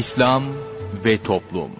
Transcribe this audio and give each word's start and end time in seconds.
İslam 0.00 0.42
ve 1.04 1.18
Toplum 1.18 1.70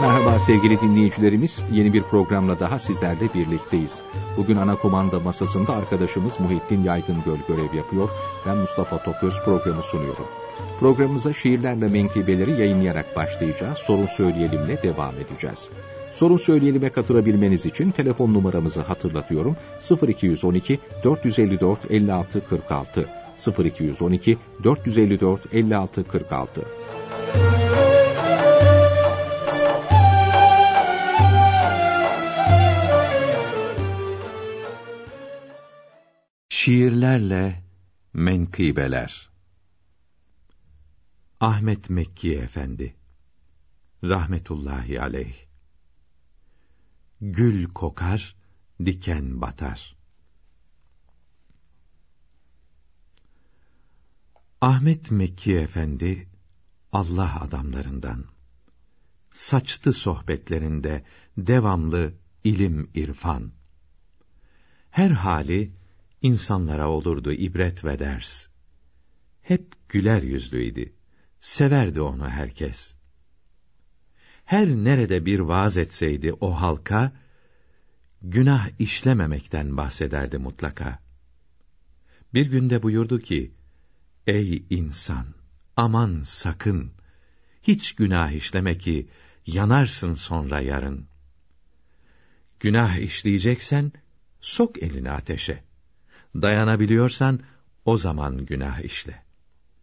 Merhaba 0.00 0.38
sevgili 0.38 0.80
dinleyicilerimiz. 0.80 1.62
Yeni 1.72 1.92
bir 1.92 2.02
programla 2.02 2.60
daha 2.60 2.78
sizlerle 2.78 3.34
birlikteyiz. 3.34 4.02
Bugün 4.36 4.56
ana 4.56 4.76
kumanda 4.76 5.20
masasında 5.20 5.76
arkadaşımız 5.76 6.40
Muhittin 6.40 6.84
Yaygın 6.84 7.22
Göl 7.24 7.38
görev 7.48 7.74
yapıyor. 7.74 8.10
Ben 8.46 8.56
Mustafa 8.56 9.02
Topöz 9.02 9.40
programı 9.44 9.82
sunuyorum. 9.82 10.26
Programımıza 10.80 11.32
şiirlerle 11.32 11.88
menkıbeleri 11.88 12.60
yayınlayarak 12.60 13.16
başlayacağız. 13.16 13.78
Sorun 13.78 14.06
söyleyelimle 14.06 14.82
devam 14.82 15.14
edeceğiz. 15.14 15.70
Sorun 16.14 16.36
söyleyelime 16.36 16.90
katılabilmeniz 16.90 17.66
için 17.66 17.90
telefon 17.90 18.34
numaramızı 18.34 18.80
hatırlatıyorum. 18.80 19.56
0212 20.08 20.80
454 21.04 21.90
56 21.90 22.46
46 22.48 23.08
0212 23.64 24.38
454 24.64 25.54
56 25.54 26.04
46 26.08 26.64
Şiirlerle 36.48 37.62
Menkıbeler. 38.12 39.30
Ahmet 41.40 41.90
Mekki 41.90 42.38
Efendi. 42.38 42.94
Rahmetullahi 44.04 45.00
Aleyh 45.00 45.53
Gül 47.20 47.68
kokar, 47.68 48.36
diken 48.84 49.40
batar. 49.40 49.96
Ahmet 54.60 55.10
Mekki 55.10 55.56
Efendi, 55.56 56.28
Allah 56.92 57.40
adamlarından. 57.40 58.24
Saçtı 59.32 59.92
sohbetlerinde 59.92 61.04
devamlı 61.36 62.14
ilim 62.44 62.90
irfan. 62.94 63.52
Her 64.90 65.10
hali 65.10 65.72
insanlara 66.22 66.88
olurdu 66.88 67.32
ibret 67.32 67.84
ve 67.84 67.98
ders. 67.98 68.46
Hep 69.42 69.88
güler 69.88 70.22
yüzlüydi. 70.22 70.94
Severdi 71.40 72.00
onu 72.00 72.28
herkes 72.28 72.96
her 74.44 74.66
nerede 74.68 75.26
bir 75.26 75.40
vaaz 75.40 75.76
etseydi 75.76 76.32
o 76.32 76.50
halka, 76.50 77.12
günah 78.22 78.68
işlememekten 78.78 79.76
bahsederdi 79.76 80.38
mutlaka. 80.38 80.98
Bir 82.34 82.46
günde 82.46 82.82
buyurdu 82.82 83.18
ki, 83.18 83.52
Ey 84.26 84.64
insan! 84.70 85.26
Aman 85.76 86.22
sakın! 86.24 86.92
Hiç 87.62 87.94
günah 87.94 88.30
işleme 88.30 88.78
ki, 88.78 89.08
yanarsın 89.46 90.14
sonra 90.14 90.60
yarın. 90.60 91.06
Günah 92.60 92.96
işleyeceksen, 92.96 93.92
sok 94.40 94.82
elini 94.82 95.10
ateşe. 95.10 95.62
Dayanabiliyorsan, 96.34 97.40
o 97.84 97.96
zaman 97.96 98.46
günah 98.46 98.80
işle. 98.80 99.22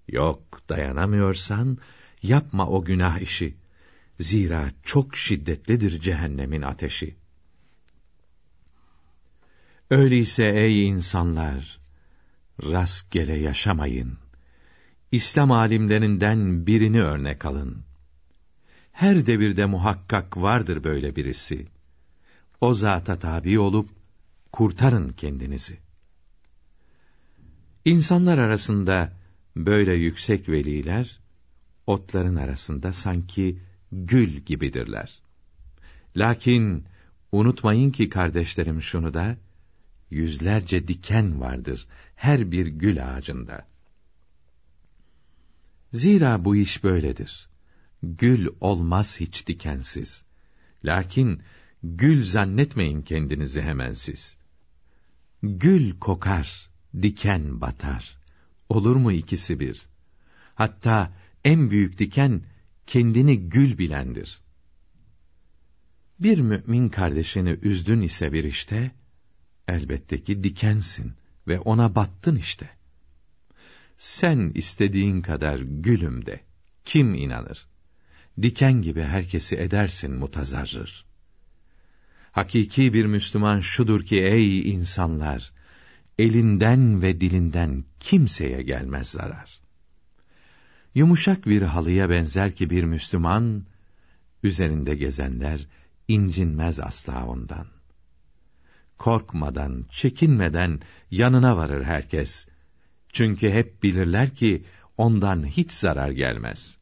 Yok, 0.08 0.62
dayanamıyorsan, 0.70 1.78
yapma 2.24 2.68
o 2.68 2.84
günah 2.84 3.20
işi. 3.20 3.61
Zira 4.22 4.72
çok 4.84 5.18
şiddetlidir 5.18 6.02
cehennemin 6.02 6.62
ateşi. 6.62 7.16
Öyleyse 9.90 10.46
ey 10.46 10.88
insanlar, 10.88 11.80
rastgele 12.64 13.34
yaşamayın. 13.34 14.18
İslam 15.12 15.52
alimlerinden 15.52 16.68
birini 16.68 17.02
örnek 17.02 17.46
alın. 17.46 17.84
Her 18.92 19.26
devirde 19.26 19.66
muhakkak 19.66 20.38
vardır 20.38 20.84
böyle 20.84 21.16
birisi. 21.16 21.68
O 22.62 22.74
zata 22.74 23.20
tabi 23.20 23.60
olup, 23.60 23.90
kurtarın 24.52 25.10
kendinizi. 25.10 25.78
İnsanlar 27.86 28.38
arasında 28.38 29.14
böyle 29.56 29.94
yüksek 29.94 30.50
veliler, 30.50 31.20
otların 31.88 32.36
arasında 32.36 32.94
sanki 32.94 33.60
gül 33.92 34.38
gibidirler. 34.38 35.22
Lakin 36.18 36.86
unutmayın 37.32 37.92
ki 37.92 38.10
kardeşlerim 38.10 38.82
şunu 38.82 39.14
da, 39.14 39.38
yüzlerce 40.10 40.88
diken 40.88 41.42
vardır 41.42 41.88
her 42.16 42.52
bir 42.52 42.68
gül 42.68 43.16
ağacında. 43.16 43.68
Zira 45.94 46.46
bu 46.46 46.56
iş 46.56 46.84
böyledir. 46.84 47.50
Gül 48.04 48.48
olmaz 48.62 49.20
hiç 49.20 49.48
dikensiz. 49.48 50.24
Lakin 50.86 51.42
gül 51.84 52.24
zannetmeyin 52.24 53.02
kendinizi 53.02 53.62
hemen 53.62 53.94
siz. 53.94 54.38
Gül 55.44 56.00
kokar, 56.00 56.70
diken 57.02 57.62
batar. 57.62 58.18
Olur 58.70 58.96
mu 58.96 59.12
ikisi 59.12 59.60
bir? 59.60 59.82
Hatta 60.56 61.14
en 61.44 61.72
büyük 61.72 61.98
diken 61.98 62.42
kendini 62.92 63.50
gül 63.50 63.78
bilendir. 63.78 64.42
Bir 66.20 66.38
mümin 66.38 66.90
kardeşini 66.90 67.50
üzdün 67.50 68.02
ise 68.02 68.34
bir 68.34 68.44
işte, 68.44 68.92
elbette 69.68 70.24
ki 70.24 70.44
dikensin 70.44 71.14
ve 71.48 71.60
ona 71.60 71.96
battın 71.96 72.36
işte. 72.36 72.70
Sen 73.98 74.52
istediğin 74.56 75.22
kadar 75.22 75.60
gülüm 75.60 76.26
de, 76.26 76.40
kim 76.86 77.14
inanır? 77.14 77.68
Diken 78.42 78.82
gibi 78.82 79.04
herkesi 79.04 79.56
edersin 79.56 80.14
mutazarrır. 80.14 81.06
Hakiki 82.32 82.94
bir 82.94 83.06
Müslüman 83.06 83.60
şudur 83.60 84.06
ki 84.06 84.16
ey 84.22 84.72
insanlar, 84.72 85.52
elinden 86.20 87.02
ve 87.02 87.22
dilinden 87.22 87.86
kimseye 88.00 88.62
gelmez 88.62 89.10
zarar. 89.10 89.61
Yumuşak 90.96 91.46
bir 91.46 91.62
halıya 91.62 92.10
benzer 92.10 92.56
ki 92.56 92.70
bir 92.70 92.84
Müslüman, 92.84 93.66
üzerinde 94.44 94.96
gezenler 94.96 95.68
incinmez 96.08 96.80
asla 96.80 97.26
ondan. 97.28 97.68
Korkmadan, 98.98 99.86
çekinmeden 99.90 100.80
yanına 101.12 101.58
varır 101.58 101.84
herkes. 101.84 102.48
Çünkü 103.14 103.50
hep 103.50 103.84
bilirler 103.84 104.36
ki 104.36 104.66
ondan 104.98 105.46
hiç 105.46 105.72
zarar 105.72 106.12
gelmez. 106.12 106.78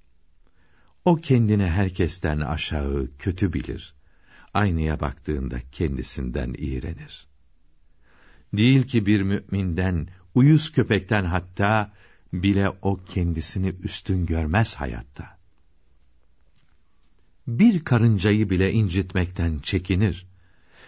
O 1.05 1.15
kendini 1.15 1.65
herkesten 1.65 2.39
aşağı, 2.39 3.09
kötü 3.19 3.53
bilir. 3.53 3.93
Aynaya 4.53 4.99
baktığında 4.99 5.59
kendisinden 5.71 6.55
iğrenir. 6.57 7.27
Değil 8.53 8.83
ki 8.83 9.05
bir 9.05 9.21
müminden, 9.21 10.07
uyuz 10.35 10.71
köpekten 10.71 11.25
hatta 11.25 11.91
bile 12.33 12.69
o 12.81 12.97
kendisini 12.97 13.75
üstün 13.83 14.25
görmez 14.25 14.75
hayatta. 14.75 15.39
Bir 17.47 17.83
karıncayı 17.83 18.49
bile 18.49 18.71
incitmekten 18.71 19.59
çekinir. 19.59 20.27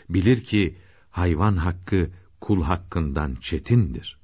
Bilir 0.09 0.43
ki 0.43 0.77
hayvan 1.09 1.57
hakkı 1.57 2.09
kul 2.41 2.63
hakkından 2.63 3.35
çetindir. 3.35 4.19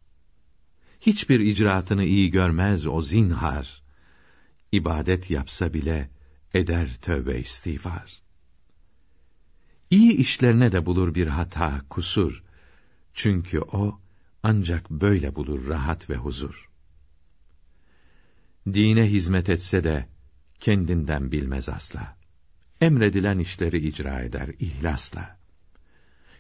Hiçbir 1.01 1.40
icraatını 1.40 2.03
iyi 2.03 2.29
görmez 2.29 2.87
o 2.87 3.02
zinhar. 3.02 3.84
İbadet 4.72 5.29
yapsa 5.29 5.73
bile 5.73 6.09
eder 6.53 6.97
tövbe 7.02 7.40
istiğfar. 7.40 8.22
İyi 9.90 10.11
işlerine 10.11 10.72
de 10.72 10.85
bulur 10.85 11.16
bir 11.16 11.28
hata, 11.28 11.81
kusur. 11.90 12.43
Çünkü 13.14 13.59
o 13.59 13.99
ancak 14.43 14.91
böyle 14.91 15.35
bulur 15.35 15.67
rahat 15.67 16.09
ve 16.09 16.16
huzur. 16.16 16.69
Dine 18.73 19.05
hizmet 19.11 19.49
etse 19.49 19.84
de 19.84 20.08
kendinden 20.59 21.31
bilmez 21.31 21.69
asla. 21.69 22.17
Emredilen 22.81 23.40
işleri 23.40 23.87
icra 23.87 24.22
eder 24.22 24.49
ihlasla. 24.59 25.37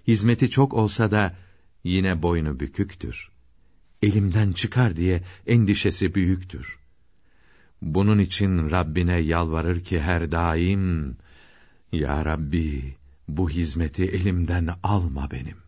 Hizmeti 0.07 0.49
çok 0.49 0.73
olsa 0.73 1.11
da 1.11 1.35
yine 1.83 2.21
boynu 2.21 2.59
büküktür. 2.59 3.29
Elimden 4.01 4.51
çıkar 4.51 4.95
diye 4.95 5.23
endişesi 5.47 6.15
büyüktür. 6.15 6.77
Bunun 7.81 8.19
için 8.19 8.71
Rabbine 8.71 9.17
yalvarır 9.17 9.79
ki 9.83 10.01
her 10.01 10.31
daim, 10.31 11.17
Ya 11.91 12.25
Rabbi, 12.25 12.95
bu 13.27 13.49
hizmeti 13.49 14.03
elimden 14.03 14.75
alma 14.83 15.31
benim. 15.31 15.66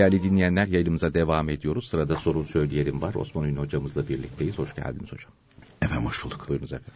Değerli 0.00 0.22
dinleyenler 0.22 0.66
yayınımıza 0.66 1.14
devam 1.14 1.48
ediyoruz. 1.48 1.88
Sırada 1.88 2.16
sorun 2.16 2.42
söyleyelim 2.42 3.02
var. 3.02 3.14
Osman 3.14 3.44
Ünlü 3.44 3.60
hocamızla 3.60 4.08
birlikteyiz. 4.08 4.58
Hoş 4.58 4.74
geldiniz 4.74 5.12
hocam. 5.12 5.32
Efendim 5.82 6.06
hoş 6.06 6.24
bulduk. 6.24 6.48
Buyurunuz 6.48 6.72
efendim. 6.72 6.92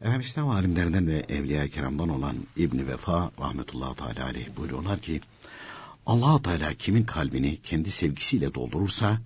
Efendim 0.00 0.20
İslam 0.20 0.50
alimlerinden 0.50 1.06
ve 1.06 1.24
Evliya-i 1.28 1.70
Kiram'dan 1.70 2.08
olan 2.08 2.36
İbni 2.56 2.86
Vefa 2.86 3.30
rahmetullahi 3.40 3.96
teala 3.96 4.24
aleyh 4.24 4.48
buyuruyorlar 4.56 5.00
ki 5.00 5.20
allah 6.06 6.42
Teala 6.42 6.74
kimin 6.74 7.04
kalbini 7.04 7.58
kendi 7.62 7.90
sevgisiyle 7.90 8.54
doldurursa 8.54 9.18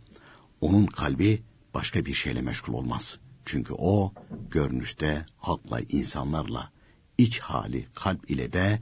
onun 0.61 0.87
kalbi 0.87 1.43
başka 1.75 2.05
bir 2.05 2.14
şeyle 2.14 2.43
meşgul 2.43 2.75
olmaz. 2.75 3.19
Çünkü 3.44 3.75
o 3.79 4.12
görünüşte 4.50 5.26
halkla, 5.38 5.81
insanlarla, 5.81 6.70
iç 7.19 7.38
hali 7.38 7.87
kalp 7.94 8.31
ile 8.31 8.52
de 8.52 8.81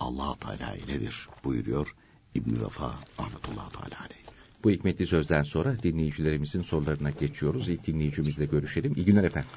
allah 0.00 0.36
Teala 0.38 0.76
iledir 0.76 1.28
buyuruyor 1.44 1.94
İbn 2.34 2.64
Vefa 2.64 2.90
rahmetullahi 3.20 3.72
teala 3.72 4.04
aleyh. 4.04 4.24
Bu 4.64 4.70
hikmetli 4.70 5.06
sözden 5.06 5.42
sonra 5.42 5.76
dinleyicilerimizin 5.82 6.62
sorularına 6.62 7.10
geçiyoruz. 7.10 7.68
İlk 7.68 7.86
dinleyicimizle 7.86 8.44
görüşelim. 8.44 8.92
İyi 8.96 9.04
günler 9.04 9.24
efendim. 9.24 9.50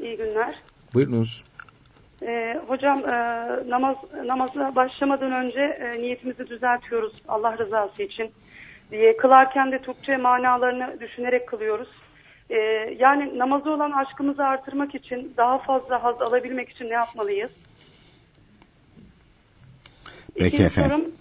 İyi 0.00 0.16
günler. 0.16 0.54
Buyurunuz. 0.94 1.44
Ee, 2.22 2.60
hocam 2.68 2.98
e, 2.98 3.14
namaz 3.70 3.96
namaza 4.26 4.74
başlamadan 4.76 5.32
önce 5.32 5.60
e, 5.60 6.00
niyetimizi 6.00 6.46
düzeltiyoruz 6.48 7.12
Allah 7.28 7.58
rızası 7.58 8.02
için 8.02 8.30
diye 8.90 9.16
kılarken 9.16 9.72
de 9.72 9.82
Türkçe 9.82 10.16
manalarını 10.16 11.00
düşünerek 11.00 11.48
kılıyoruz. 11.48 11.88
Ee, 12.50 12.56
yani 12.98 13.38
namazı 13.38 13.70
olan 13.70 13.90
aşkımızı 13.90 14.44
artırmak 14.44 14.94
için 14.94 15.34
daha 15.36 15.58
fazla 15.58 16.04
haz 16.04 16.22
alabilmek 16.22 16.68
için 16.70 16.84
ne 16.84 16.94
yapmalıyız? 16.94 17.50
Peki 20.34 20.46
İkinci 20.48 20.64
efendim. 20.64 20.90
Sorum, 20.90 21.12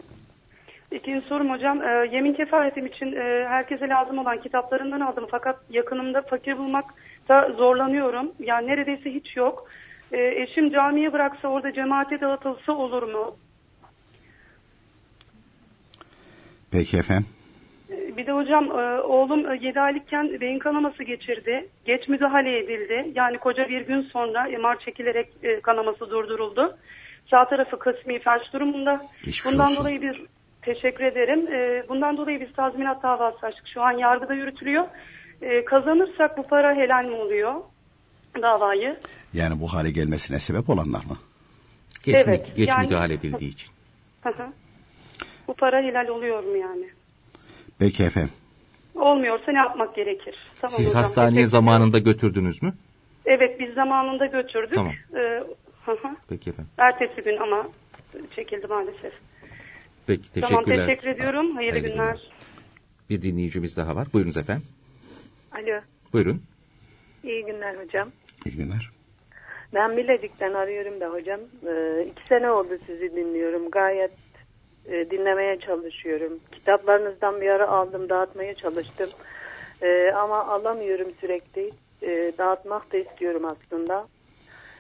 ikinci 0.92 1.28
sorum 1.28 1.50
hocam. 1.52 1.82
E, 1.82 2.08
yemin 2.12 2.34
kefaretim 2.34 2.86
için 2.86 3.12
e, 3.16 3.46
herkese 3.50 3.88
lazım 3.90 4.18
olan 4.18 4.42
kitaplarından 4.42 5.00
aldım. 5.02 5.28
Fakat 5.32 5.60
yakınımda 5.70 6.22
fakir 6.22 6.58
bulmakta 6.58 7.52
zorlanıyorum. 7.58 8.32
Yani 8.40 8.68
neredeyse 8.68 9.14
hiç 9.14 9.38
yok. 9.38 9.68
E, 10.12 10.42
eşim 10.42 10.70
camiye 10.72 11.14
bıraksa 11.14 11.48
orada 11.48 11.74
cemaate 11.74 12.22
dağıtılsa 12.22 12.72
olur 12.74 13.04
mu? 13.04 13.36
Peki 16.72 16.98
efendim. 16.98 17.26
E, 17.90 18.18
Bir 18.18 18.26
de 18.26 18.32
hocam 18.32 18.66
e, 18.80 19.02
oğlum 19.02 19.56
7 19.62 19.80
aylıkken 19.80 20.42
beyin 20.42 20.60
kanaması 20.60 21.04
geçirdi. 21.04 21.70
Geç 21.86 22.08
müdahale 22.08 22.60
edildi. 22.60 23.12
Yani 23.16 23.38
koca 23.38 23.70
bir 23.70 23.82
gün 23.82 24.02
sonra 24.02 24.44
MR 24.44 24.80
çekilerek 24.80 25.28
e, 25.44 25.60
kanaması 25.62 26.10
durduruldu. 26.10 26.78
Sağ 27.32 27.48
tarafı 27.50 27.80
kısmi 27.80 28.20
felç 28.20 28.54
durumunda. 28.54 29.06
Geçmiş 29.18 29.46
Bundan 29.46 29.66
olsun. 29.66 29.78
dolayı 29.80 30.02
bir 30.02 30.26
teşekkür 30.74 31.04
ederim. 31.04 31.48
E, 31.48 31.90
Bundan 31.90 32.18
dolayı 32.18 32.40
biz 32.42 32.54
tazminat 32.54 33.04
davası 33.04 33.46
açtık. 33.46 33.68
Şu 33.74 33.82
an 33.82 33.92
yargıda 33.92 34.34
yürütülüyor. 34.34 34.86
E, 35.42 35.66
Kazanırsak 35.66 36.38
bu 36.38 36.44
para 36.48 36.76
helal 36.76 37.06
mi 37.06 37.16
oluyor 37.16 37.54
davayı? 38.42 38.98
Yani 39.34 39.62
bu 39.62 39.74
hale 39.74 39.92
gelmesine 39.92 40.40
sebep 40.40 40.70
olanlar 40.70 41.04
mı? 41.06 41.18
Geç, 42.04 42.16
Evet, 42.16 42.48
mü- 42.48 42.54
geç 42.56 42.68
yani- 42.70 42.86
müdahale 42.86 43.14
edildiği 43.14 43.52
için. 43.52 43.70
Hı 44.24 44.30
hı. 44.30 44.48
bu 45.48 45.54
para 45.54 45.82
helal 45.82 46.08
oluyor 46.08 46.44
mu 46.44 46.58
yani? 46.58 46.90
Peki 47.80 48.04
efendim. 48.04 48.32
Olmuyorsa 48.96 49.52
ne 49.52 49.58
yapmak 49.58 49.96
gerekir? 49.96 50.36
Tamam 50.62 50.76
Siz 50.78 50.88
hocam, 50.90 51.02
hastaneye 51.02 51.48
zamanında 51.48 52.00
götürdünüz 52.00 52.64
mü? 52.64 52.74
Evet 53.26 53.60
biz 53.60 53.74
zamanında 53.74 54.26
götürdük. 54.26 54.74
Tamam. 54.74 54.94
E, 55.16 55.20
hı 55.86 55.92
hı. 55.92 56.08
Peki 56.30 56.50
efendim. 56.50 56.72
Ertesi 56.78 57.22
gün 57.22 57.38
ama 57.38 57.68
çekildi 58.36 58.68
maalesef. 58.68 59.14
Peki 60.08 60.32
Tamam 60.42 60.64
teşekkürler. 60.64 60.88
teşekkür 60.88 61.08
ediyorum. 61.08 61.56
Hayırlı, 61.56 61.72
Hayırlı 61.80 61.90
günler. 61.94 62.14
günler. 62.14 62.32
Bir 63.10 63.22
dinleyicimiz 63.22 63.78
daha 63.78 63.96
var. 63.96 64.08
Buyurunuz 64.14 64.38
efendim. 64.38 64.66
Alo, 65.52 65.82
Buyurun. 66.14 66.42
iyi 67.24 67.46
günler 67.46 67.76
hocam. 67.86 68.12
İyi 68.46 68.56
günler. 68.58 68.90
Ben 69.74 69.98
Bilecik'ten 69.98 70.54
arıyorum 70.54 71.00
da 71.00 71.10
hocam. 71.10 71.40
Ee, 71.68 72.08
iki 72.12 72.28
sene 72.30 72.52
oldu 72.52 72.78
sizi 72.86 73.16
dinliyorum. 73.16 73.72
Gayet 73.72 74.12
e, 74.86 75.10
dinlemeye 75.12 75.60
çalışıyorum. 75.60 76.40
Kitaplarınızdan 76.52 77.42
bir 77.42 77.48
ara 77.50 77.68
aldım, 77.68 78.10
dağıtmaya 78.10 78.54
çalıştım. 78.56 79.10
Ee, 79.82 80.12
ama 80.12 80.46
alamıyorum 80.46 81.08
sürekli. 81.22 81.72
Ee, 82.04 82.32
dağıtmak 82.38 82.94
da 82.94 82.98
istiyorum 82.98 83.46
aslında. 83.46 84.08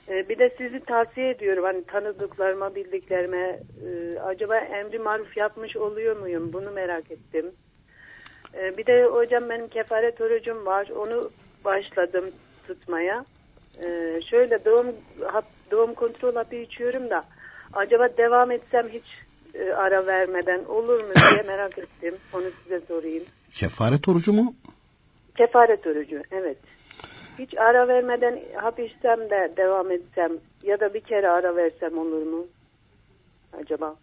Ee, 0.09 0.30
bir 0.30 0.39
de 0.39 0.50
sizi 0.57 0.80
tavsiye 0.80 1.30
ediyorum. 1.30 1.63
Hani 1.63 1.83
tanıdıklarıma, 1.83 2.75
bildiklerime 2.75 3.59
e, 3.88 4.19
acaba 4.19 4.57
emri 4.57 5.00
maruf 5.00 5.38
yapmış 5.38 5.77
oluyor 5.77 6.18
muyum? 6.19 6.54
Bunu 6.54 6.71
merak 6.71 7.12
ettim. 7.12 7.51
Ee, 8.54 8.77
bir 8.77 8.86
de 8.86 9.06
hocam 9.06 9.50
benim 9.50 9.68
kefaret 9.68 10.21
orucum 10.21 10.65
var. 10.65 10.89
Onu 10.89 11.30
başladım 11.65 12.25
tutmaya. 12.68 13.25
Ee, 13.81 14.19
şöyle 14.30 14.65
doğum 14.65 14.95
hap, 15.25 15.45
doğum 15.71 15.94
kontrol 15.94 16.36
hapı 16.36 16.56
içiyorum 16.56 17.09
da 17.09 17.25
acaba 17.74 18.18
devam 18.18 18.51
etsem 18.51 18.88
hiç 18.89 19.06
e, 19.54 19.71
ara 19.71 20.06
vermeden 20.06 20.65
olur 20.65 21.04
mu 21.04 21.13
diye 21.31 21.42
merak 21.48 21.77
ettim. 21.77 22.15
Onu 22.33 22.51
size 22.63 22.80
sorayım. 22.88 23.24
Kefaret 23.54 24.07
orucu 24.07 24.33
mu? 24.33 24.56
Kefaret 25.38 25.88
orucu 25.88 26.21
evet. 26.31 26.57
Hiç 27.39 27.57
ara 27.57 27.88
vermeden 27.88 28.39
hap 28.56 28.80
içsem 28.80 29.30
de 29.30 29.54
devam 29.57 29.92
etsem 29.92 30.31
ya 30.63 30.80
da 30.80 30.94
bir 30.94 31.01
kere 31.01 31.30
ara 31.30 31.56
versem 31.56 31.98
olur 31.98 32.24
mu? 32.24 32.48
Acaba 33.62 33.95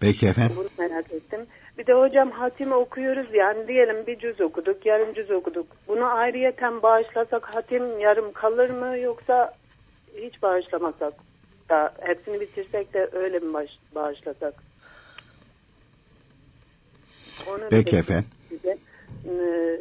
Peki 0.00 0.26
efendim. 0.26 0.56
bunu 0.56 0.68
merak 0.78 1.12
ettim. 1.12 1.46
Bir 1.78 1.86
de 1.86 1.92
hocam 1.92 2.30
hatim 2.30 2.72
okuyoruz 2.72 3.34
yani 3.34 3.68
diyelim 3.68 4.06
bir 4.06 4.18
cüz 4.18 4.40
okuduk 4.40 4.86
yarım 4.86 5.14
cüz 5.14 5.30
okuduk. 5.30 5.66
Bunu 5.88 6.04
ayrıyeten 6.04 6.82
bağışlasak 6.82 7.44
hatim 7.54 8.00
yarım 8.00 8.32
kalır 8.32 8.70
mı 8.70 8.98
yoksa 8.98 9.54
hiç 10.16 10.42
bağışlamasak 10.42 11.14
da 11.68 11.94
hepsini 12.00 12.40
bitirsek 12.40 12.94
de 12.94 13.08
öyle 13.12 13.38
mi 13.38 13.52
baş, 13.54 13.70
bağışlasak? 13.94 14.54
Onu 17.46 17.68
Peki 17.70 17.96
efendim. 17.96 18.28
size. 18.48 18.78
Ee, 19.28 19.80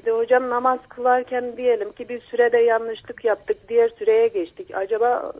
Bir 0.00 0.04
de 0.04 0.10
hocam 0.10 0.50
namaz 0.50 0.78
kılarken 0.88 1.56
diyelim 1.56 1.92
ki 1.92 2.08
bir 2.08 2.20
sürede 2.20 2.58
yanlışlık 2.58 3.24
yaptık 3.24 3.56
diğer 3.68 3.88
süreye 3.88 4.28
geçtik. 4.28 4.74
Acaba 4.74 5.32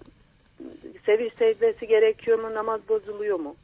seviş 1.07 1.35
secdesi 1.35 1.87
gerekiyor 1.87 2.39
mu 2.39 2.55
namaz 2.55 2.81
bozuluyor 2.89 3.41
mu? 3.41 3.57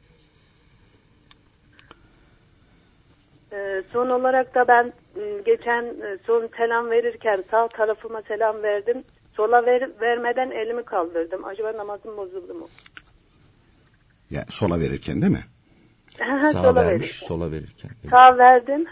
Ee, 3.53 3.83
son 3.93 4.09
olarak 4.09 4.55
da 4.55 4.67
ben 4.67 4.93
m, 5.15 5.41
geçen 5.45 5.83
e, 5.83 6.17
son 6.25 6.49
selam 6.57 6.89
verirken 6.89 7.43
sağ 7.51 7.67
tarafıma 7.67 8.21
selam 8.21 8.63
verdim. 8.63 9.03
Sola 9.35 9.65
ver, 9.65 9.89
vermeden 10.01 10.51
elimi 10.51 10.83
kaldırdım. 10.83 11.45
Acaba 11.45 11.77
namazım 11.77 12.17
bozuldu 12.17 12.53
mu? 12.53 12.67
Ya, 14.29 14.45
sola 14.49 14.79
verirken 14.79 15.21
değil 15.21 15.33
mi? 15.33 15.43
Sola 16.51 16.75
vermiş, 16.75 17.01
verirken. 17.01 17.27
sola 17.27 17.51
verirken. 17.51 17.89
Sağ 18.09 18.37
verdim. 18.37 18.85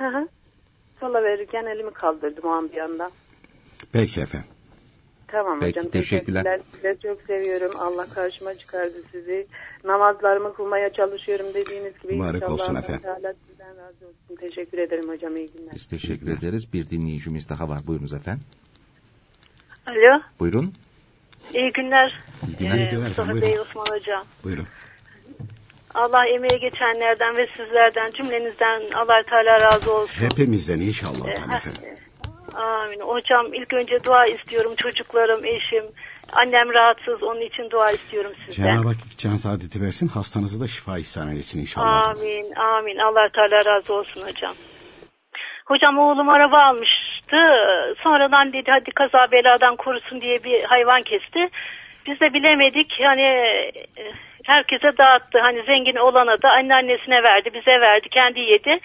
Sola 1.00 1.24
verirken 1.24 1.66
elimi 1.66 1.92
kaldırdım 1.92 2.44
o 2.46 2.50
an 2.50 2.70
bir 2.72 2.78
anda. 2.78 3.12
Peki 3.92 4.22
efendim. 4.22 4.48
Tamam 5.28 5.60
Peki, 5.60 5.80
hocam. 5.80 5.92
teşekkürler. 5.92 6.60
Sizi 6.76 6.98
çok 7.04 7.22
seviyorum. 7.22 7.72
Allah 7.80 8.06
karşıma 8.10 8.58
çıkardı 8.58 8.98
sizi. 9.12 9.48
Namazlarımı 9.84 10.54
kılmaya 10.54 10.94
çalışıyorum 10.94 11.54
dediğiniz 11.54 11.94
gibi. 12.04 12.14
Mübarek 12.14 12.36
İnşallah 12.36 12.54
olsun 12.54 12.74
Allah 12.74 12.80
efendim. 12.80 13.02
Teala 13.02 13.34
sizden 13.48 13.78
razı 13.78 14.06
olsun. 14.08 14.36
Teşekkür 14.40 14.78
ederim 14.78 15.10
hocam. 15.10 15.36
İyi 15.38 15.52
günler. 15.52 15.74
Biz 15.76 15.86
teşekkür 15.88 16.38
ederiz. 16.38 16.74
Bir 16.74 16.90
dinleyicimiz 16.90 17.50
daha 17.50 17.70
var. 17.70 17.80
Buyurunuz 17.88 18.14
efendim. 18.14 18.44
Alo, 19.86 20.22
Buyurun. 20.40 20.74
iyi 21.54 21.72
günler. 21.72 22.24
İyi 22.48 22.58
günler. 22.58 22.76
İyi 22.78 22.90
günler 22.90 23.08
Mustafa 23.08 23.42
Bey. 23.42 23.60
Osman 23.60 23.86
Hocam. 23.86 24.24
Buyurun. 24.44 24.68
Allah 25.96 26.26
emeğe 26.26 26.58
geçenlerden 26.62 27.38
ve 27.38 27.46
sizlerden, 27.46 28.12
cümlenizden 28.12 28.82
Allah 28.96 29.24
Teala 29.30 29.62
razı 29.62 29.94
olsun. 29.94 30.26
Hepimizden 30.30 30.80
inşallah 30.80 31.28
Ee, 31.28 31.34
Teala 31.34 31.58
efendim. 31.58 31.96
Amin. 32.56 33.00
Hocam 33.00 33.54
ilk 33.54 33.74
önce 33.74 34.04
dua 34.04 34.26
istiyorum. 34.26 34.74
Çocuklarım, 34.78 35.46
eşim, 35.46 35.86
annem 36.34 36.74
rahatsız. 36.74 37.24
Onun 37.24 37.42
için 37.42 37.70
dua 37.70 37.92
istiyorum 37.92 38.32
sizden. 38.46 38.64
Cenab-ı 38.64 38.88
Hak 38.88 38.98
can 39.18 39.36
saadeti 39.36 39.82
versin. 39.82 40.08
Hastanızı 40.08 40.62
da 40.62 40.68
şifa 40.68 40.98
ihsan 40.98 41.30
eylesin 41.30 41.62
inşallah. 41.62 42.08
Amin, 42.08 42.54
amin. 42.56 42.98
Allah 42.98 43.30
Teala 43.30 43.66
razı 43.66 43.94
olsun 43.94 44.22
hocam. 44.22 44.56
Hocam 45.66 45.98
oğlum 46.00 46.30
araba 46.30 46.58
almıştı. 46.58 47.38
Sonradan 48.04 48.54
dedi 48.54 48.72
hadi 48.72 48.92
kaza 48.92 49.32
beladan 49.32 49.76
korusun 49.76 50.22
diye 50.22 50.44
bir 50.44 50.64
hayvan 50.64 51.04
kesti. 51.04 51.50
Biz 52.08 52.20
de 52.20 52.34
bilemedik. 52.34 52.94
Hani 53.04 53.22
e, 53.22 54.04
herkese 54.46 54.98
dağıttı. 54.98 55.40
Hani 55.40 55.64
zengin 55.64 55.96
olana 55.96 56.42
da 56.42 56.50
anneannesine 56.52 57.24
verdi, 57.24 57.50
bize 57.54 57.82
verdi, 57.82 58.10
kendi 58.10 58.40
yedi. 58.40 58.80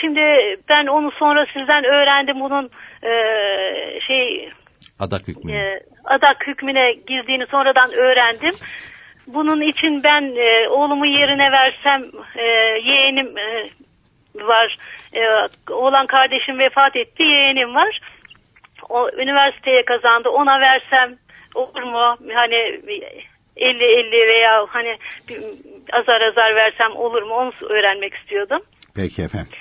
Şimdi 0.00 0.20
ben 0.68 0.86
onu 0.86 1.10
sonra 1.10 1.46
sizden 1.52 1.84
öğrendim 1.84 2.40
bunun 2.40 2.70
e, 3.02 3.10
şey 4.00 4.50
Adak 5.00 5.28
hükmü. 5.28 5.52
e, 5.52 5.80
adak 6.04 6.46
hükmüne 6.46 6.92
girdiğini 6.92 7.46
sonradan 7.46 7.92
öğrendim. 7.92 8.54
bunun 9.26 9.60
için 9.60 10.02
ben 10.02 10.22
e, 10.36 10.68
oğlumu 10.68 11.06
yerine 11.06 11.52
versem 11.52 12.02
e, 12.36 12.44
yeğenim 12.90 13.38
e, 13.38 13.70
var. 14.34 14.78
E, 15.14 15.20
oğlan 15.72 16.06
kardeşim 16.06 16.58
vefat 16.58 16.96
etti 16.96 17.22
yeğenim 17.22 17.74
var. 17.74 18.00
O 18.88 19.10
üniversiteye 19.10 19.84
kazandı 19.84 20.28
ona 20.28 20.60
versem 20.60 21.16
olur 21.54 21.82
mu? 21.82 22.16
Hani 22.34 22.80
50-50 23.56 24.28
veya 24.28 24.66
hani 24.68 24.98
azar 25.92 26.20
azar 26.20 26.54
versem 26.54 26.96
olur 26.96 27.22
mu 27.22 27.34
onu 27.34 27.52
öğrenmek 27.70 28.14
istiyordum. 28.14 28.60
Peki 28.96 29.22
efendim. 29.22 29.52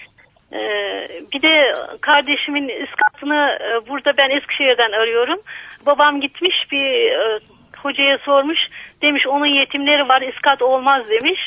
Ee, 0.54 1.08
bir 1.34 1.42
de 1.42 1.74
kardeşimin 2.02 2.70
iskatını 2.84 3.58
e, 3.62 3.90
burada 3.90 4.18
ben 4.18 4.38
Eskişehir'den 4.38 4.92
arıyorum. 4.92 5.40
Babam 5.86 6.22
gitmiş 6.22 6.56
bir 6.72 7.12
e, 7.12 7.40
hocaya 7.78 8.18
sormuş. 8.18 8.60
Demiş 9.02 9.28
onun 9.28 9.46
yetimleri 9.62 10.10
var 10.10 10.22
iskat 10.22 10.62
olmaz 10.62 11.02
demiş. 11.10 11.40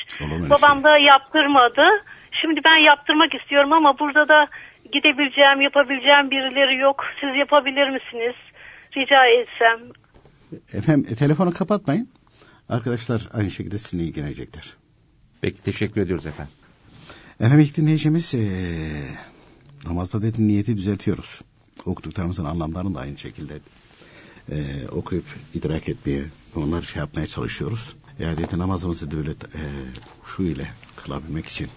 Babam 0.50 0.84
da 0.84 0.98
yaptırmadı. 0.98 1.82
Şimdi 2.40 2.60
ben 2.64 2.76
yaptırmak 2.76 3.34
istiyorum 3.34 3.72
ama 3.72 3.98
burada 3.98 4.28
da 4.28 4.48
gidebileceğim, 4.92 5.60
yapabileceğim 5.60 6.30
birileri 6.30 6.76
yok. 6.76 7.04
Siz 7.20 7.36
yapabilir 7.36 7.88
misiniz? 7.88 8.34
Rica 8.96 9.26
etsem. 9.26 9.78
Efendim 10.78 11.06
e, 11.12 11.14
telefonu 11.14 11.52
kapatmayın. 11.54 12.08
Arkadaşlar 12.68 13.28
aynı 13.32 13.50
şekilde 13.50 13.78
sizinle 13.78 14.04
ilgilenecekler. 14.04 14.76
Peki 15.40 15.62
teşekkür 15.62 16.00
ediyoruz 16.00 16.26
efendim. 16.26 16.54
Efendim 17.40 17.60
ilk 17.60 17.76
dinleyicimiz 17.76 18.34
ee, 18.34 19.16
namazda 19.86 20.22
dedi 20.22 20.46
niyeti 20.46 20.76
düzeltiyoruz. 20.76 21.40
Okuduklarımızın 21.84 22.44
anlamlarını 22.44 22.94
da 22.94 23.00
aynı 23.00 23.18
şekilde 23.18 23.60
e, 24.50 24.88
okuyup 24.88 25.24
idrak 25.54 25.88
etmeye, 25.88 26.24
onları 26.54 26.86
şey 26.86 27.00
yapmaya 27.00 27.26
çalışıyoruz. 27.26 27.96
Yani 28.18 28.38
dedi 28.38 28.58
namazımızı 28.58 29.10
da 29.10 29.16
böyle 29.16 29.30
e, 29.30 29.62
şu 30.26 30.42
ile 30.42 30.68
kılabilmek 30.96 31.46
için 31.46 31.68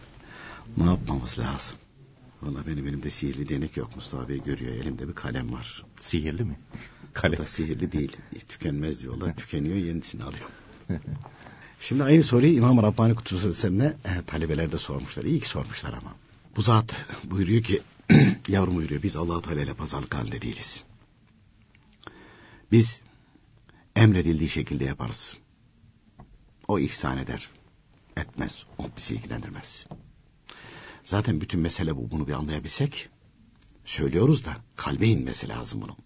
ne 0.78 0.86
yapmamız 0.86 1.40
lazım? 1.40 1.78
Valla 2.42 2.68
benim 2.68 2.88
elimde 2.88 3.10
sihirli 3.10 3.50
denek 3.50 3.78
yok 3.78 3.96
Mustafa 3.96 4.30
Bey 4.30 4.44
görüyor. 4.44 4.74
Elimde 4.74 5.08
bir 5.08 5.14
kalem 5.14 5.54
var. 5.54 5.84
Sihirli 6.02 6.44
mi? 6.44 6.60
Kalem. 7.14 7.34
O 7.34 7.38
da 7.38 7.46
sihirli 7.46 7.92
değil. 7.92 8.18
Tükenmez 8.50 9.02
diyorlar. 9.02 9.36
Tükeniyor 9.36 9.76
yenisini 9.76 10.24
alıyor. 10.24 10.50
Şimdi 11.80 12.04
aynı 12.04 12.24
soruyu 12.24 12.54
İmam 12.54 12.84
Rabbani 12.84 13.16
Kutusu 13.16 13.50
Eserine 13.50 13.94
e, 14.06 14.26
talebeler 14.28 14.72
de 14.72 14.78
sormuşlar. 14.78 15.24
İyi 15.24 15.40
ki 15.40 15.48
sormuşlar 15.48 15.94
ama. 15.94 16.16
Bu 16.56 16.62
zat 16.62 17.06
buyuruyor 17.24 17.64
ki 17.64 17.82
yavrum 18.48 18.76
buyuruyor 18.76 19.04
biz 19.04 19.16
allah 19.16 19.42
Teala 19.42 19.62
ile 19.62 19.74
pazarlık 19.74 20.16
halinde 20.16 20.42
değiliz. 20.42 20.84
Biz 22.72 23.02
emredildiği 23.96 24.50
şekilde 24.50 24.86
yaparız. 24.86 25.38
O 26.68 26.80
ihsan 26.80 27.18
eder. 27.18 27.50
Etmez. 28.18 28.66
O 28.78 28.84
bizi 28.98 29.16
ilgilendirmez. 29.16 29.86
Zaten 31.04 31.42
bütün 31.42 31.60
mesele 31.60 31.96
bu. 31.96 32.12
Bunu 32.12 32.28
bir 32.28 32.34
anlayabilsek 32.34 33.10
söylüyoruz 33.86 34.46
da 34.46 34.58
kalbe 34.76 35.08
inmesi 35.08 35.50
lazım 35.50 35.82
bunun. 35.82 35.98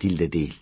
Dilde 0.00 0.32
değil. 0.32 0.60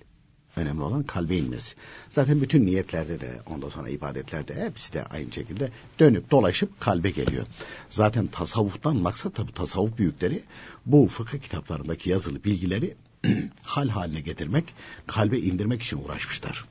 Önemli 0.56 0.82
olan 0.82 1.02
kalbe 1.02 1.36
inmesi. 1.36 1.74
Zaten 2.08 2.40
bütün 2.40 2.66
niyetlerde 2.66 3.20
de 3.20 3.40
ondan 3.46 3.68
sonra 3.68 3.88
ibadetlerde 3.88 4.54
hepsi 4.54 4.92
de 4.92 5.04
aynı 5.04 5.32
şekilde 5.32 5.70
dönüp 5.98 6.30
dolaşıp 6.30 6.80
kalbe 6.80 7.10
geliyor. 7.10 7.46
Zaten 7.90 8.26
tasavvuftan 8.26 8.96
maksat 8.96 9.34
tabi 9.34 9.52
tasavvuf 9.52 9.98
büyükleri 9.98 10.42
bu 10.86 11.06
fıkıh 11.06 11.38
kitaplarındaki 11.38 12.10
yazılı 12.10 12.44
bilgileri 12.44 12.94
hal 13.62 13.88
haline 13.88 14.20
getirmek, 14.20 14.64
kalbe 15.06 15.38
indirmek 15.38 15.82
için 15.82 16.04
uğraşmışlar. 16.04 16.64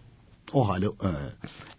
O 0.54 0.70
hali 0.70 0.86
e, 0.86 1.12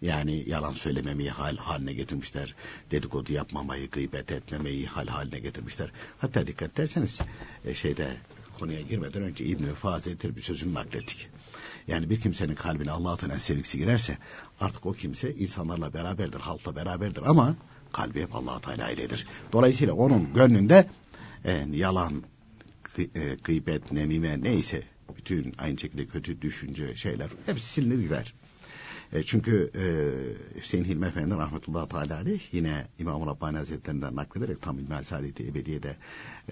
yani 0.01 0.49
yalan 0.49 0.73
söylememeyi 0.73 1.29
hal 1.29 1.57
haline 1.57 1.93
getirmişler. 1.93 2.55
Dedikodu 2.91 3.33
yapmamayı, 3.33 3.89
gıybet 3.89 4.31
etmemeyi 4.31 4.87
hal 4.87 5.07
haline 5.07 5.39
getirmişler. 5.39 5.91
Hatta 6.17 6.47
dikkat 6.47 6.73
ederseniz 6.73 7.21
e, 7.65 7.73
şeyde 7.73 8.17
konuya 8.59 8.81
girmeden 8.81 9.21
önce 9.21 9.45
İbn-i 9.45 9.71
Hazretleri 9.71 10.35
bir 10.35 10.41
sözünü 10.41 10.73
naklettik. 10.73 11.29
Yani 11.87 12.09
bir 12.09 12.19
kimsenin 12.19 12.55
kalbine 12.55 12.91
Allah-u 12.91 13.39
sevgisi 13.39 13.77
girerse 13.77 14.17
artık 14.59 14.85
o 14.85 14.91
kimse 14.91 15.33
insanlarla 15.33 15.93
beraberdir, 15.93 16.39
halkla 16.39 16.75
beraberdir 16.75 17.21
ama 17.25 17.55
kalbi 17.91 18.21
hep 18.21 18.35
Allah-u 18.35 18.61
Teala 18.61 18.91
iledir. 18.91 19.27
Dolayısıyla 19.53 19.93
onun 19.93 20.33
gönlünde 20.33 20.89
e, 21.45 21.65
yalan, 21.71 22.23
e, 22.97 23.35
gıybet, 23.43 23.91
nemime 23.91 24.41
neyse 24.41 24.83
bütün 25.17 25.53
aynı 25.57 25.79
şekilde 25.79 26.05
kötü 26.05 26.41
düşünce 26.41 26.95
şeyler 26.95 27.29
hepsi 27.45 27.67
silinir 27.67 27.99
gider. 28.03 28.33
E, 29.13 29.23
çünkü 29.23 29.71
e, 29.75 29.83
Hüseyin 30.59 30.85
Hilmi 30.85 31.05
Efendi 31.05 31.35
rahmetullahi 31.35 31.89
teala 31.89 32.23
yine 32.51 32.87
İmam-ı 32.99 33.25
Rabbani 33.25 33.57
Hazretlerinden 33.57 34.15
naklederek 34.15 34.61
tam 34.61 34.79
İlmihal 34.79 35.03
Saadet-i 35.03 35.47
Ebediye'de 35.47 35.97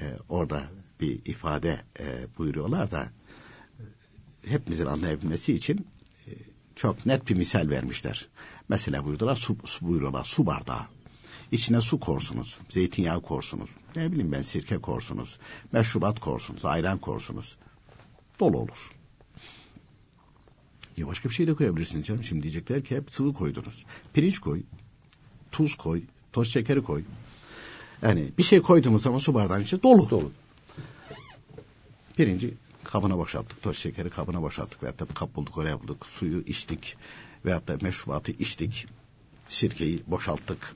e, 0.01 0.17
orada 0.29 0.63
bir 1.01 1.19
ifade 1.25 1.81
e, 2.00 2.27
buyuruyorlar 2.38 2.91
da 2.91 3.09
hepimizin 4.46 4.86
anlayabilmesi 4.86 5.53
için 5.53 5.88
e, 6.27 6.31
çok 6.75 7.05
net 7.05 7.29
bir 7.29 7.36
misal 7.36 7.69
vermişler. 7.69 8.27
Mesela 8.69 9.05
buyurdular 9.05 9.36
su, 9.36 9.58
su 9.65 9.88
buyuruyorlar 9.88 10.24
su 10.24 10.46
bardağı. 10.46 10.81
İçine 11.51 11.81
su 11.81 12.00
korsunuz, 12.00 12.60
zeytinyağı 12.69 13.22
korsunuz, 13.22 13.69
ne 13.96 14.12
bileyim 14.12 14.31
ben 14.31 14.41
sirke 14.41 14.77
korsunuz, 14.77 15.39
meşrubat 15.72 16.19
korsunuz, 16.19 16.65
ayran 16.65 16.98
korsunuz. 16.98 17.58
Dolu 18.39 18.58
olur. 18.58 18.91
Ya 20.98 21.08
başka 21.08 21.29
bir 21.29 21.34
şey 21.34 21.48
de 21.48 21.53
koyabilirsiniz 21.53 22.08
canım. 22.08 22.24
Şimdi 22.24 22.43
diyecekler 22.43 22.84
ki 22.84 22.96
hep 22.96 23.12
sıvı 23.12 23.34
koydunuz. 23.34 23.86
Pirinç 24.13 24.39
koy, 24.39 24.62
tuz 25.51 25.75
koy, 25.75 26.01
toz 26.34 26.51
şekeri 26.51 26.84
koy. 26.84 27.03
Yani 28.01 28.31
bir 28.38 28.43
şey 28.43 28.62
koyduğumuz 28.62 29.01
zaman 29.01 29.19
su 29.19 29.34
bardağın 29.34 29.62
içi 29.62 29.84
dolu. 29.84 30.10
Dolu. 30.10 30.31
Pirinci 32.17 32.53
kabına 32.91 33.17
boşalttık, 33.17 33.62
toz 33.62 33.77
şekeri 33.77 34.10
kabına 34.10 34.41
boşalttık 34.41 34.84
veyahut 34.84 35.00
da 35.00 35.05
kap 35.05 35.36
bulduk 35.36 35.58
oraya 35.58 35.81
bulduk, 35.81 36.05
suyu 36.05 36.41
içtik 36.41 36.98
veyahut 37.46 37.67
da 37.67 37.77
meşrubatı 37.81 38.31
içtik, 38.31 38.88
sirkeyi 39.48 40.03
boşalttık. 40.08 40.75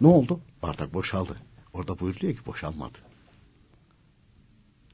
Ne 0.00 0.06
oldu? 0.08 0.40
Bardak 0.62 0.94
boşaldı. 0.94 1.36
Orada 1.72 2.00
buyuruluyor 2.00 2.34
ki 2.34 2.46
boşalmadı. 2.46 2.98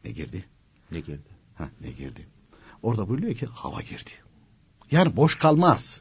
Ne 0.04 0.10
girdi? 0.10 0.44
Ne 0.92 1.00
girdi? 1.00 1.30
Ha, 1.54 1.68
ne 1.80 1.90
girdi? 1.90 2.26
Orada 2.82 3.08
buyuruyor 3.08 3.34
ki 3.34 3.46
hava 3.46 3.82
girdi. 3.82 4.10
Yani 4.90 5.16
boş 5.16 5.38
kalmaz. 5.38 6.00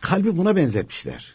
Kalbi 0.00 0.36
buna 0.36 0.56
benzetmişler. 0.56 1.34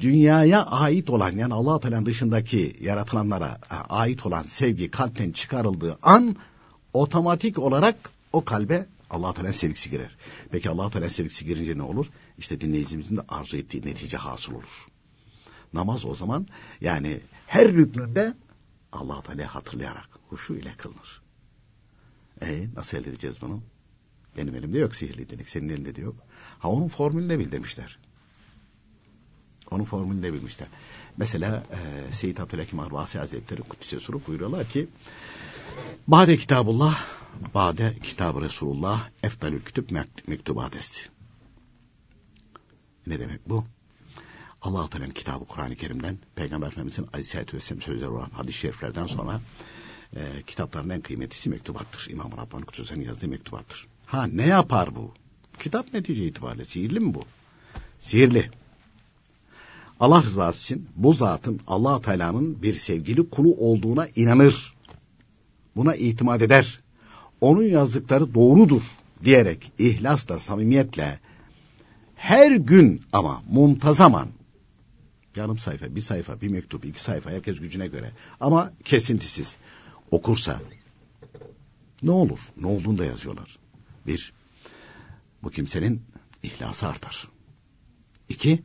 Dünyaya 0.00 0.66
ait 0.66 1.10
olan 1.10 1.30
yani 1.30 1.54
Allah 1.54 1.80
Teala'nın 1.80 2.06
dışındaki 2.06 2.76
yaratılanlara 2.80 3.58
ait 3.88 4.26
olan 4.26 4.42
sevgi 4.42 4.90
kalpten 4.90 5.32
çıkarıldığı 5.32 5.98
an 6.02 6.36
otomatik 7.02 7.58
olarak 7.58 8.10
o 8.32 8.44
kalbe 8.44 8.86
Allah 9.10 9.34
Teala 9.34 9.52
sevgisi 9.52 9.90
girer. 9.90 10.16
Peki 10.50 10.70
Allah 10.70 10.90
Teala 10.90 11.10
sevgisi 11.10 11.44
girince 11.44 11.78
ne 11.78 11.82
olur? 11.82 12.06
İşte 12.38 12.60
dinleyicimizin 12.60 13.16
de 13.16 13.20
arzu 13.28 13.56
ettiği 13.56 13.86
netice 13.86 14.16
hasıl 14.16 14.54
olur. 14.54 14.86
Namaz 15.72 16.04
o 16.04 16.14
zaman 16.14 16.46
yani 16.80 17.20
her 17.46 17.72
rüknünde 17.72 18.34
Allah 18.92 19.22
Teala 19.22 19.54
hatırlayarak 19.54 20.08
huşu 20.28 20.54
ile 20.54 20.72
kılınır. 20.76 21.22
E 22.42 22.66
nasıl 22.76 22.98
elde 22.98 23.10
edeceğiz 23.10 23.36
bunu? 23.40 23.62
Benim 24.36 24.54
elimde 24.54 24.78
yok 24.78 24.94
sihirli 24.94 25.30
denek. 25.30 25.48
Senin 25.48 25.68
elinde 25.68 25.96
de 25.96 26.00
yok. 26.00 26.16
Ha 26.58 26.68
onun 26.68 26.88
formülünü 26.88 27.38
bil 27.38 27.52
demişler. 27.52 27.98
Onun 29.70 29.84
formülünü 29.84 30.32
bilmişler. 30.32 30.68
Mesela 31.16 31.62
e, 31.70 32.12
Seyyid 32.12 32.38
Abdülhakim 32.38 32.80
Arbasi 32.80 33.18
Hazretleri 33.18 33.62
Kudüs'e 33.62 34.00
sorup 34.00 34.26
buyuruyorlar 34.26 34.68
ki 34.68 34.88
Bade 36.08 36.36
kitabullah, 36.36 37.04
bade 37.54 37.96
kitabı 38.02 38.40
Resulullah, 38.40 39.08
eftalül 39.22 39.60
kütüb 39.60 39.90
mektubadesti. 40.26 41.10
Ne 43.06 43.20
demek 43.20 43.48
bu? 43.48 43.64
Allah-u 44.62 44.90
Teala'nın 44.90 45.10
kitabı 45.10 45.44
Kur'an-ı 45.44 45.76
Kerim'den 45.76 46.18
Peygamber 46.34 46.66
Efendimiz'in 46.66 47.06
Aleyhisselatü 47.12 47.56
Vesselam 47.56 47.82
sözleri 47.82 48.08
olan 48.08 48.30
hadis-i 48.30 48.58
şeriflerden 48.58 49.06
sonra 49.06 49.40
e, 50.16 50.42
kitapların 50.46 50.90
en 50.90 51.00
kıymetlisi 51.00 51.50
mektubattır. 51.50 52.10
İmam-ı 52.10 52.36
Rabbani 52.36 52.64
Kudüs'ün 52.64 53.00
yazdığı 53.00 53.28
mektubattır. 53.28 53.86
Ha 54.06 54.26
ne 54.26 54.46
yapar 54.46 54.96
bu? 54.96 55.14
Kitap 55.58 55.92
netice 55.94 56.24
itibariyle 56.24 56.64
sihirli 56.64 57.00
mi 57.00 57.14
bu? 57.14 57.24
Sihirli. 58.00 58.50
Allah 60.00 60.22
rızası 60.22 60.62
için 60.62 60.88
bu 60.96 61.12
zatın 61.12 61.60
allah 61.66 62.02
Teala'nın 62.02 62.62
bir 62.62 62.74
sevgili 62.74 63.30
kulu 63.30 63.54
olduğuna 63.54 64.08
inanır. 64.16 64.75
Buna 65.76 65.94
itimat 65.94 66.42
eder. 66.42 66.80
Onun 67.40 67.62
yazdıkları 67.62 68.34
doğrudur 68.34 68.82
diyerek 69.24 69.72
ihlasla, 69.78 70.38
samimiyetle 70.38 71.20
her 72.16 72.50
gün 72.52 73.00
ama 73.12 73.42
muntazaman 73.50 74.28
yarım 75.36 75.58
sayfa, 75.58 75.94
bir 75.96 76.00
sayfa, 76.00 76.40
bir 76.40 76.48
mektup, 76.48 76.84
iki 76.84 77.02
sayfa 77.02 77.30
herkes 77.30 77.60
gücüne 77.60 77.86
göre 77.86 78.12
ama 78.40 78.72
kesintisiz 78.84 79.56
okursa 80.10 80.60
ne 82.02 82.10
olur? 82.10 82.40
Ne 82.56 82.66
olduğunu 82.66 82.98
da 82.98 83.04
yazıyorlar. 83.04 83.58
Bir, 84.06 84.32
bu 85.42 85.50
kimsenin 85.50 86.02
ihlası 86.42 86.88
artar. 86.88 87.28
İki, 88.28 88.62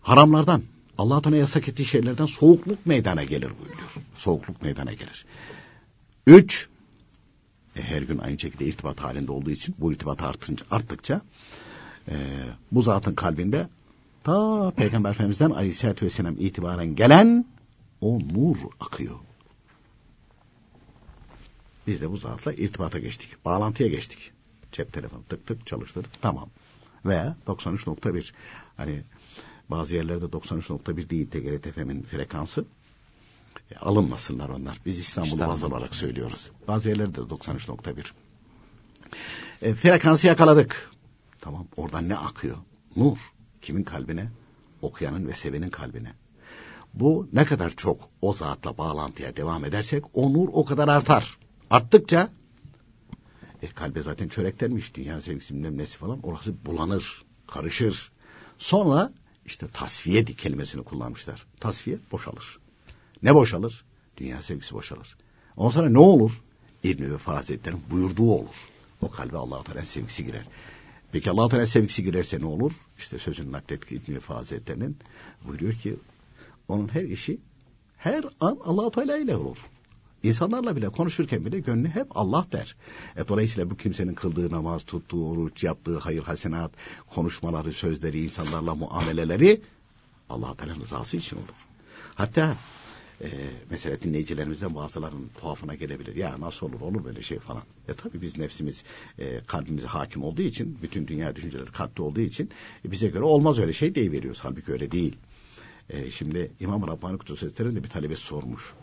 haramlardan, 0.00 0.62
Allah 1.02 1.22
Teala 1.22 1.36
yasak 1.36 1.68
ettiği 1.68 1.84
şeylerden 1.84 2.26
soğukluk 2.26 2.86
meydana 2.86 3.24
gelir 3.24 3.50
buyuruyor. 3.60 3.90
Soğukluk 4.14 4.62
meydana 4.62 4.92
gelir. 4.92 5.26
Üç, 6.26 6.68
e, 7.76 7.82
her 7.82 8.02
gün 8.02 8.18
aynı 8.18 8.38
şekilde 8.38 8.66
irtibat 8.66 9.00
halinde 9.00 9.32
olduğu 9.32 9.50
için 9.50 9.74
bu 9.78 9.92
irtibat 9.92 10.22
artınca, 10.22 10.66
arttıkça 10.70 11.20
e, 12.08 12.14
bu 12.72 12.82
zatın 12.82 13.14
kalbinde 13.14 13.68
ta 14.24 14.70
Peygamber 14.70 15.10
Efendimiz'den 15.10 15.50
Aleyhisselatü 15.50 16.06
Vesselam 16.06 16.36
itibaren 16.38 16.94
gelen 16.94 17.44
o 18.00 18.18
nur 18.18 18.56
akıyor. 18.80 19.16
Biz 21.86 22.00
de 22.00 22.10
bu 22.10 22.16
zatla 22.16 22.52
irtibata 22.52 22.98
geçtik. 22.98 23.44
Bağlantıya 23.44 23.88
geçtik. 23.88 24.30
Cep 24.72 24.92
telefonu 24.92 25.22
tık 25.28 25.46
tık 25.46 25.66
çalıştırdık. 25.66 26.22
Tamam. 26.22 26.48
Veya 27.04 27.36
93.1 27.46 28.32
hani 28.76 29.02
bazı 29.72 29.96
yerlerde 29.96 30.24
93.1 30.24 31.10
değil 31.10 31.30
TGRT 31.30 31.74
FM'in 31.74 32.02
frekansı. 32.02 32.64
E, 33.70 33.76
alınmasınlar 33.76 34.48
onlar. 34.48 34.78
Biz 34.86 34.98
İstanbul'u 34.98 35.40
baz 35.40 35.64
alarak 35.64 35.94
söylüyoruz. 35.94 36.50
Bazı 36.68 36.88
yerlerde 36.88 37.20
93.1. 37.20 38.04
E, 39.62 39.74
frekansı 39.74 40.26
yakaladık. 40.26 40.90
Tamam 41.40 41.66
oradan 41.76 42.08
ne 42.08 42.16
akıyor? 42.16 42.56
Nur. 42.96 43.18
Kimin 43.62 43.82
kalbine? 43.82 44.30
Okuyanın 44.82 45.28
ve 45.28 45.32
sevenin 45.32 45.70
kalbine. 45.70 46.12
Bu 46.94 47.28
ne 47.32 47.44
kadar 47.44 47.70
çok 47.70 48.08
o 48.22 48.32
zatla 48.32 48.78
bağlantıya 48.78 49.36
devam 49.36 49.64
edersek 49.64 50.04
o 50.14 50.32
nur 50.32 50.48
o 50.52 50.64
kadar 50.64 50.88
artar. 50.88 51.38
Arttıkça 51.70 52.28
e, 53.62 53.66
kalbe 53.66 54.02
zaten 54.02 54.28
çöreklenmiş 54.28 54.94
dünya 54.94 55.20
sevgisi 55.20 55.54
bilmem 55.54 55.78
nesi 55.78 55.98
falan 55.98 56.20
orası 56.22 56.66
bulanır, 56.66 57.24
karışır. 57.46 58.12
Sonra 58.58 59.12
işte 59.46 59.66
tasfiye 59.72 60.24
kelimesini 60.24 60.82
kullanmışlar. 60.82 61.46
Tasfiye 61.60 61.98
boşalır. 62.12 62.58
Ne 63.22 63.34
boşalır? 63.34 63.84
Dünya 64.16 64.42
sevgisi 64.42 64.74
boşalır. 64.74 65.16
Ondan 65.56 65.70
sonra 65.70 65.88
ne 65.88 65.98
olur? 65.98 66.42
İbn-i 66.82 67.12
Vefa 67.12 67.36
Hazretleri'nin 67.36 67.82
buyurduğu 67.90 68.30
olur. 68.30 68.68
O 69.00 69.10
kalbe 69.10 69.36
Allah-u 69.36 69.64
Teala 69.64 69.84
sevgisi 69.84 70.24
girer. 70.24 70.44
Peki 71.12 71.30
Allah-u 71.30 71.48
Teala 71.48 71.66
sevgisi 71.66 72.04
girerse 72.04 72.40
ne 72.40 72.46
olur? 72.46 72.72
İşte 72.98 73.18
sözünü 73.18 73.52
naklettik 73.52 73.92
İbn-i 73.92 74.14
Vefa 74.14 74.36
Hazretleri'nin 74.36 74.96
buyuruyor 75.44 75.74
ki 75.74 75.96
onun 76.68 76.88
her 76.88 77.04
işi 77.04 77.38
her 77.96 78.24
an 78.40 78.58
Allah-u 78.64 78.90
Teala 78.90 79.18
ile 79.18 79.36
olur. 79.36 79.58
İnsanlarla 80.22 80.76
bile 80.76 80.88
konuşurken 80.88 81.44
bile 81.44 81.60
gönlü 81.60 81.88
hep 81.88 82.06
Allah 82.10 82.46
der. 82.52 82.76
E, 83.16 83.28
dolayısıyla 83.28 83.70
bu 83.70 83.76
kimsenin 83.76 84.14
kıldığı 84.14 84.52
namaz, 84.52 84.84
tuttuğu 84.84 85.30
oruç, 85.30 85.64
yaptığı 85.64 85.98
hayır 85.98 86.22
hasenat, 86.22 86.72
konuşmaları, 87.14 87.72
sözleri, 87.72 88.24
insanlarla 88.24 88.74
muameleleri 88.74 89.60
Allah 90.28 90.54
Teala 90.54 90.74
rızası 90.74 91.16
için 91.16 91.36
olur. 91.36 91.66
Hatta 92.14 92.56
e, 93.20 93.28
mesela 93.70 94.02
dinleyicilerimizden 94.02 94.74
bazılarının 94.74 95.30
tuhafına 95.40 95.74
gelebilir. 95.74 96.16
Ya 96.16 96.40
nasıl 96.40 96.66
olur 96.66 96.80
olur 96.80 97.04
böyle 97.04 97.22
şey 97.22 97.38
falan. 97.38 97.62
E 97.88 97.94
tabi 97.94 98.20
biz 98.20 98.38
nefsimiz 98.38 98.84
e, 99.18 99.40
kalbimize 99.40 99.86
hakim 99.86 100.24
olduğu 100.24 100.42
için 100.42 100.78
bütün 100.82 101.06
dünya 101.06 101.36
düşünceleri 101.36 101.72
kalpte 101.72 102.02
olduğu 102.02 102.20
için 102.20 102.50
e, 102.84 102.90
bize 102.90 103.08
göre 103.08 103.24
olmaz 103.24 103.58
öyle 103.58 103.72
şey 103.72 103.94
deyiveriyoruz. 103.94 104.40
Halbuki 104.42 104.72
öyle 104.72 104.90
değil. 104.90 105.16
E, 105.90 106.10
şimdi 106.10 106.52
İmam 106.60 106.86
Rabbani 106.86 107.18
Kutusu 107.18 107.56
de 107.56 107.84
bir 107.84 107.88
talebesi 107.88 108.22
sormuş. 108.22 108.74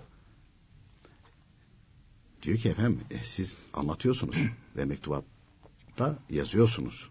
Diyor 2.43 2.58
ki 2.58 2.69
efendim 2.69 3.01
e, 3.12 3.24
siz 3.24 3.55
anlatıyorsunuz 3.74 4.35
ve 4.75 4.85
mektubatta 4.85 6.18
yazıyorsunuz. 6.29 7.09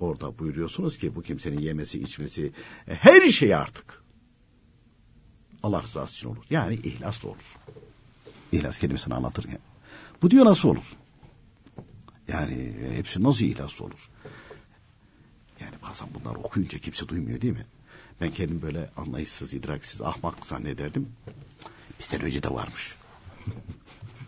Orada 0.00 0.38
buyuruyorsunuz 0.38 0.98
ki 0.98 1.16
bu 1.16 1.22
kimsenin 1.22 1.60
yemesi 1.60 2.02
içmesi 2.02 2.52
e, 2.88 2.94
her 2.94 3.28
şey 3.28 3.54
artık 3.54 4.02
Allah 5.62 5.82
rızası 5.82 6.14
için 6.14 6.28
olur. 6.28 6.44
Yani 6.50 6.74
ihlas 6.74 7.22
da 7.22 7.28
olur. 7.28 7.56
İhlas 8.52 8.78
kelimesini 8.78 9.14
anlatırken. 9.14 9.58
Bu 10.22 10.30
diyor 10.30 10.44
nasıl 10.44 10.68
olur? 10.68 10.96
Yani 12.28 12.54
e, 12.54 12.96
hepsi 12.96 13.22
nasıl 13.22 13.44
ihlas 13.44 13.80
olur? 13.80 14.10
Yani 15.60 15.74
bazen 15.88 16.08
bunlar 16.14 16.34
okuyunca 16.34 16.78
kimse 16.78 17.08
duymuyor 17.08 17.40
değil 17.40 17.54
mi? 17.54 17.66
Ben 18.20 18.30
kendim 18.30 18.62
böyle 18.62 18.90
anlayışsız, 18.96 19.54
idraksiz, 19.54 20.00
ahmak 20.00 20.46
zannederdim. 20.46 21.08
Bizden 22.00 22.22
önce 22.22 22.42
de 22.42 22.50
varmış. 22.50 22.96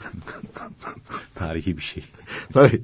tarihi 1.34 1.76
bir 1.76 1.82
şey. 1.82 2.04
Tabii. 2.52 2.82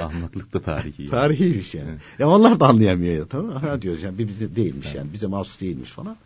Ahmaklık 0.00 0.52
da 0.52 0.62
tarihi. 0.62 1.02
Yani. 1.02 1.10
Tarihi 1.10 1.54
bir 1.54 1.62
şey 1.62 1.80
yani. 1.80 1.90
Evet. 1.90 2.00
Ya 2.18 2.28
onlar 2.28 2.60
da 2.60 2.66
anlayamıyor 2.66 3.14
ya 3.14 3.26
tamam 3.26 3.50
Ha 3.50 3.82
diyoruz 3.82 4.02
yani 4.02 4.18
bir 4.18 4.28
bize 4.28 4.56
değilmiş 4.56 4.86
evet. 4.86 4.96
yani 4.96 5.12
bize 5.12 5.26
mahsus 5.26 5.60
değilmiş 5.60 5.90
falan. 5.90 6.16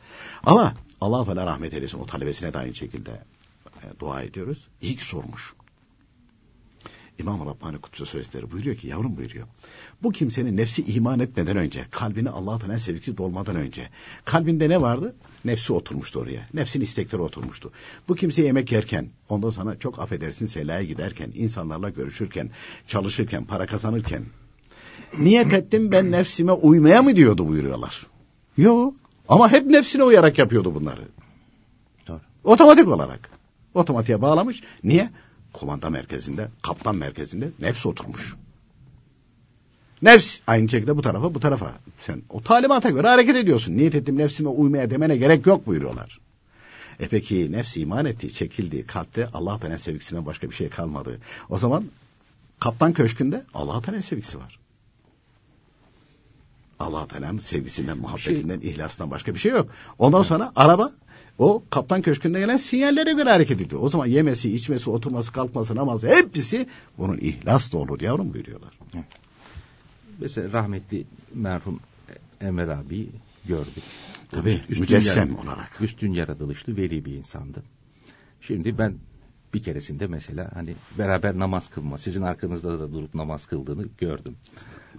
Ama 0.45 0.75
Allah 1.01 1.25
Teala 1.25 1.47
rahmet 1.47 1.75
eylesin 1.75 1.99
o 1.99 2.07
talebesine 2.07 2.55
de 2.55 2.59
aynı 2.59 2.75
şekilde 2.75 3.11
e, 3.83 4.01
dua 4.01 4.23
ediyoruz. 4.23 4.69
İyi 4.83 4.97
ki 4.97 5.05
sormuş. 5.05 5.55
İmam 7.19 7.47
Rabbani 7.47 7.79
Kutsu 7.79 8.07
Sözleri 8.07 8.51
buyuruyor 8.51 8.77
ki 8.77 8.87
yavrum 8.87 9.17
buyuruyor. 9.17 9.47
Bu 10.03 10.13
kimsenin 10.13 10.57
nefsi 10.57 10.85
iman 10.85 11.21
etmeden 11.21 11.57
önce, 11.57 11.87
kalbini 11.91 12.31
Allah 12.31 12.59
Teala 12.59 12.79
sevgisi 12.79 13.17
dolmadan 13.17 13.57
önce 13.57 13.89
kalbinde 14.25 14.69
ne 14.69 14.81
vardı? 14.81 15.15
Nefsi 15.45 15.73
oturmuştu 15.73 16.21
oraya. 16.21 16.47
Nefsin 16.55 16.81
istekleri 16.81 17.23
oturmuştu. 17.23 17.73
Bu 18.09 18.15
kimse 18.15 18.43
yemek 18.43 18.73
yerken, 18.73 19.09
ondan 19.29 19.51
sonra 19.51 19.79
çok 19.79 19.99
affedersin 19.99 20.47
selaya 20.47 20.83
giderken, 20.83 21.31
insanlarla 21.35 21.91
görüşürken, 21.91 22.51
çalışırken, 22.87 23.45
para 23.45 23.67
kazanırken 23.67 24.25
niyet 25.19 25.53
ettim 25.53 25.93
ben 25.93 26.11
nefsime 26.11 26.53
uymaya 26.53 27.03
mı 27.03 27.17
diyordu 27.17 27.49
buyuruyorlar. 27.49 28.07
Yok. 28.57 28.95
Ama 29.29 29.53
hep 29.53 29.67
nefsine 29.67 30.05
uyarak 30.05 30.39
yapıyordu 30.39 30.75
bunları. 30.75 31.09
Doğru. 32.09 32.21
Otomatik 32.45 32.89
olarak. 32.89 33.31
Otomatiğe 33.75 34.23
bağlamış. 34.23 34.63
Niye? 34.85 35.11
Komanda 35.53 35.91
merkezinde, 35.91 36.49
kaptan 36.63 36.97
merkezinde 36.97 37.51
nefs 37.61 37.87
oturmuş. 37.87 38.35
Nefs 40.03 40.39
aynı 40.47 40.69
şekilde 40.69 40.97
bu 40.97 41.03
tarafa 41.03 41.35
bu 41.35 41.41
tarafa. 41.41 41.73
Sen 42.07 42.23
o 42.29 42.43
talimata 42.43 42.91
göre 42.91 43.09
hareket 43.09 43.37
ediyorsun. 43.37 43.77
Niyet 43.77 43.95
ettim 43.95 44.19
nefsime 44.19 44.49
uymaya 44.49 44.91
demene 44.91 45.17
gerek 45.17 45.47
yok 45.47 45.67
buyuruyorlar. 45.67 46.21
E 47.01 47.09
peki 47.09 47.53
nefsi 47.53 47.81
iman 47.81 48.07
etti, 48.07 48.35
çekildi, 48.35 48.87
kalpte 48.87 49.29
Allah 49.35 49.59
Teala 49.59 49.79
sevgisinden 49.79 50.27
başka 50.27 50.51
bir 50.51 50.55
şey 50.55 50.69
kalmadı. 50.69 51.19
O 51.49 51.59
zaman 51.59 51.85
kaptan 52.61 52.93
köşkünde 52.93 53.45
Allah 53.55 53.83
Teala 53.83 54.03
sevgisi 54.03 54.39
var. 54.39 54.59
Allah 56.83 57.09
Teala'nın 57.09 57.39
sevgisinden, 57.39 57.99
muhabbetinden, 57.99 58.61
şey... 58.61 58.71
ihlasından 58.71 59.11
başka 59.11 59.35
bir 59.35 59.39
şey 59.39 59.53
yok. 59.53 59.71
Ondan 59.99 60.23
sonra 60.23 60.53
araba 60.57 60.93
o 61.39 61.63
kaptan 61.71 62.03
köşkünde 62.03 62.41
gelen 62.41 62.57
sinyallere 62.57 63.13
göre 63.13 63.31
hareket 63.31 63.61
ediyor. 63.61 63.83
O 63.83 63.89
zaman 63.89 64.07
yemesi, 64.07 64.55
içmesi, 64.55 64.91
oturması, 64.91 65.33
kalkması, 65.33 65.75
namazı 65.77 66.09
hepsi 66.09 66.67
bunun 66.99 67.19
ihlas 67.19 67.73
da 67.73 67.79
olur 67.79 68.01
yavrum 68.01 68.35
buyuruyorlar. 68.35 68.79
Mesela 70.21 70.53
rahmetli 70.53 71.05
merhum 71.35 71.81
Emre 72.41 72.75
abi 72.77 73.09
gördük. 73.45 73.83
Tabii 74.31 74.61
üstün 74.69 74.81
mücessem 74.81 75.31
yara, 75.31 75.41
olarak. 75.41 75.81
Üstün 75.81 76.13
yaratılışlı 76.13 76.77
veli 76.77 77.05
bir 77.05 77.15
insandı. 77.15 77.63
Şimdi 78.41 78.79
ben 78.79 78.95
bir 79.55 79.63
keresinde 79.63 80.07
mesela 80.07 80.51
hani 80.55 80.75
beraber 80.99 81.39
namaz 81.39 81.71
kılma, 81.71 81.99
sizin 81.99 82.23
arkanızda 82.23 82.81
da 82.81 82.93
durup 82.93 83.15
namaz 83.15 83.47
kıldığını 83.47 83.89
gördüm. 83.99 84.37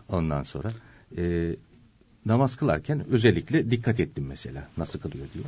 Ondan 0.10 0.44
sonra 0.44 0.72
e, 1.18 1.56
namaz 2.26 2.56
kılarken 2.56 3.06
özellikle 3.10 3.72
dikkat 3.72 4.00
ettim 4.00 4.26
mesela 4.26 4.68
nasıl 4.78 5.00
kılıyor 5.00 5.26
diyor 5.34 5.46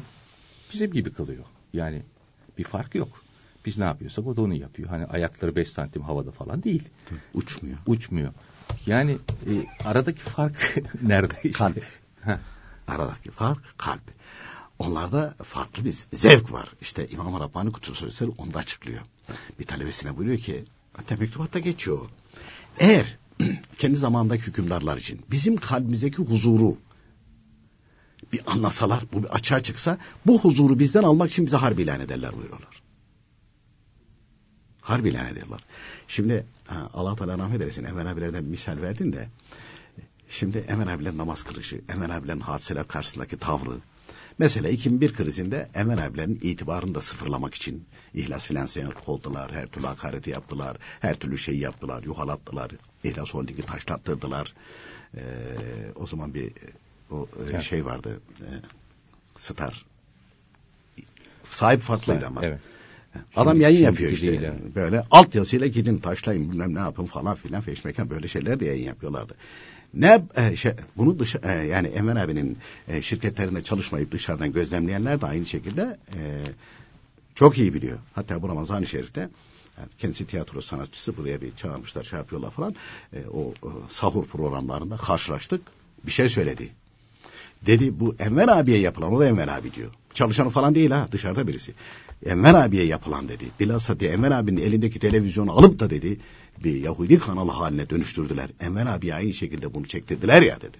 bizim 0.75 0.91
gibi 0.91 1.11
kılıyor. 1.11 1.45
Yani 1.73 2.01
bir 2.57 2.63
fark 2.63 2.95
yok. 2.95 3.21
Biz 3.65 3.77
ne 3.77 3.83
yapıyorsak 3.83 4.27
o 4.27 4.35
da 4.35 4.41
onu 4.41 4.53
yapıyor. 4.53 4.89
Hani 4.89 5.05
ayakları 5.05 5.55
beş 5.55 5.69
santim 5.69 6.01
havada 6.01 6.31
falan 6.31 6.63
değil. 6.63 6.89
Uçmuyor. 7.33 7.77
Uçmuyor. 7.87 8.33
Yani 8.85 9.11
e, 9.47 9.51
aradaki 9.85 10.21
fark 10.21 10.77
nerede 11.01 11.33
işte? 11.43 11.51
Kalp. 11.51 11.85
aradaki 12.87 13.31
fark 13.31 13.77
kalp. 13.77 14.01
Onlarda 14.79 15.35
farklı 15.43 15.85
bir 15.85 15.95
zevk 16.13 16.51
var. 16.51 16.69
İşte 16.81 17.07
İmam 17.07 17.39
Rabbani 17.39 17.71
Kutubu 17.71 17.95
Sözleri 17.95 18.31
onu 18.37 18.53
da 18.53 18.59
açıklıyor. 18.59 19.01
Bir 19.59 19.65
talebesine 19.65 20.17
buyuruyor 20.17 20.39
ki 20.39 20.63
hatta 20.93 21.15
mektubatta 21.15 21.59
geçiyor. 21.59 21.99
Eğer 22.79 23.17
kendi 23.77 23.97
zamandaki 23.97 24.47
hükümdarlar 24.47 24.97
için 24.97 25.21
bizim 25.31 25.57
kalbimizdeki 25.57 26.17
huzuru 26.17 26.77
bir 28.33 28.41
anlasalar, 28.47 29.03
bu 29.13 29.23
bir 29.23 29.29
açığa 29.29 29.63
çıksa 29.63 29.97
bu 30.25 30.39
huzuru 30.39 30.79
bizden 30.79 31.03
almak 31.03 31.31
için 31.31 31.45
bize 31.45 31.57
harbi 31.57 31.81
ilan 31.81 32.01
ederler 32.01 32.33
buyuruyorlar. 32.33 32.81
Harbi 34.81 35.09
ilan 35.09 35.25
ederler. 35.25 35.59
Şimdi 36.07 36.45
Allah 36.93 37.15
Teala 37.15 37.37
rahmet 37.37 37.61
eylesin 37.61 37.83
Emel 37.83 38.11
abilerden 38.11 38.43
misal 38.43 38.81
verdin 38.81 39.13
de 39.13 39.29
şimdi 40.29 40.57
Emel 40.57 40.93
abilerin 40.93 41.17
namaz 41.17 41.43
kılışı, 41.43 41.81
Emel 41.89 42.17
abilerin 42.17 42.39
hadiseler 42.39 42.87
karşısındaki 42.87 43.37
tavrı 43.37 43.79
Mesela 44.37 44.69
2001 44.69 45.13
krizinde 45.13 45.69
Emel 45.73 46.05
abilerin 46.05 46.39
itibarını 46.41 46.95
da 46.95 47.01
sıfırlamak 47.01 47.55
için 47.55 47.85
ihlas 48.13 48.45
finansiyel 48.45 48.91
oldular, 49.07 49.51
her 49.51 49.67
türlü 49.67 49.85
hakareti 49.85 50.29
yaptılar, 50.29 50.77
her 50.99 51.15
türlü 51.15 51.37
şeyi 51.37 51.59
yaptılar, 51.59 52.03
yuhalattılar, 52.03 52.71
ihlas 53.03 53.33
holdingi 53.33 53.61
taşlattırdılar. 53.61 54.53
Ee, 55.17 55.21
o 55.95 56.07
zaman 56.07 56.33
bir 56.33 56.51
O 57.11 57.27
e, 57.39 57.51
evet. 57.51 57.61
şey 57.61 57.85
vardı. 57.85 58.19
E, 58.39 58.49
Star. 59.37 59.85
Sahip 61.45 61.81
farklıydı 61.81 62.27
ama. 62.27 62.41
Evet. 62.43 62.59
Adam 63.35 63.61
yayın 63.61 63.81
yapıyor 63.81 64.11
işte. 64.11 64.31
Yani. 64.31 64.75
Böyle 64.75 65.03
alt 65.11 65.35
yazıyla 65.35 65.67
gidin 65.67 65.97
taşlayın 65.97 66.51
bilmem 66.51 66.75
ne 66.75 66.79
yapın 66.79 67.05
falan 67.05 67.35
filan 67.35 67.61
feşmekan 67.61 68.09
böyle 68.09 68.27
şeyler 68.27 68.59
de 68.59 68.65
yayın 68.65 68.85
yapıyorlardı. 68.85 69.35
Ne 69.93 70.25
e, 70.35 70.55
şey, 70.55 70.71
bunu 70.97 71.19
dışa, 71.19 71.39
e, 71.43 71.67
yani 71.67 71.87
Enver 71.87 72.15
abinin 72.15 72.57
e, 72.87 73.01
şirketlerinde 73.01 73.63
çalışmayıp 73.63 74.11
dışarıdan 74.11 74.53
gözlemleyenler 74.53 75.21
de 75.21 75.25
aynı 75.25 75.45
şekilde 75.45 75.97
e, 76.17 76.41
çok 77.35 77.57
iyi 77.57 77.73
biliyor. 77.73 77.99
Hatta 78.13 78.41
bu 78.41 78.49
Ramazan-ı 78.49 78.87
Şerif'te 78.87 79.29
yani 79.77 79.89
kendisi 79.97 80.27
tiyatro 80.27 80.61
sanatçısı 80.61 81.17
buraya 81.17 81.41
bir 81.41 81.55
çağırmışlar 81.55 82.03
şey 82.03 82.19
yapıyorlar 82.19 82.51
falan. 82.51 82.75
E, 83.13 83.17
o 83.33 83.51
e, 83.51 83.69
sahur 83.89 84.25
programlarında 84.25 84.97
karşılaştık. 84.97 85.61
Bir 86.05 86.11
şey 86.11 86.29
söyledi. 86.29 86.69
Dedi 87.65 87.99
bu 87.99 88.15
Enver 88.19 88.47
abiye 88.47 88.79
yapılan 88.79 89.13
o 89.13 89.19
da 89.19 89.27
Enver 89.27 89.47
abi 89.47 89.73
diyor. 89.73 89.91
Çalışanı 90.13 90.49
falan 90.49 90.75
değil 90.75 90.91
ha 90.91 91.07
dışarıda 91.11 91.47
birisi. 91.47 91.73
Enver 92.25 92.53
abiye 92.53 92.85
yapılan 92.85 93.29
dedi. 93.29 93.45
Bilhassa 93.59 93.99
diye 93.99 94.11
Enver 94.11 94.31
abinin 94.31 94.61
elindeki 94.61 94.99
televizyonu 94.99 95.51
alıp 95.51 95.79
da 95.79 95.89
dedi 95.89 96.19
bir 96.63 96.75
Yahudi 96.83 97.19
kanalı 97.19 97.51
haline 97.51 97.89
dönüştürdüler. 97.89 98.49
Enver 98.59 98.85
abi 98.85 99.13
aynı 99.13 99.33
şekilde 99.33 99.73
bunu 99.73 99.85
çektirdiler 99.85 100.41
ya 100.41 100.61
dedi. 100.61 100.77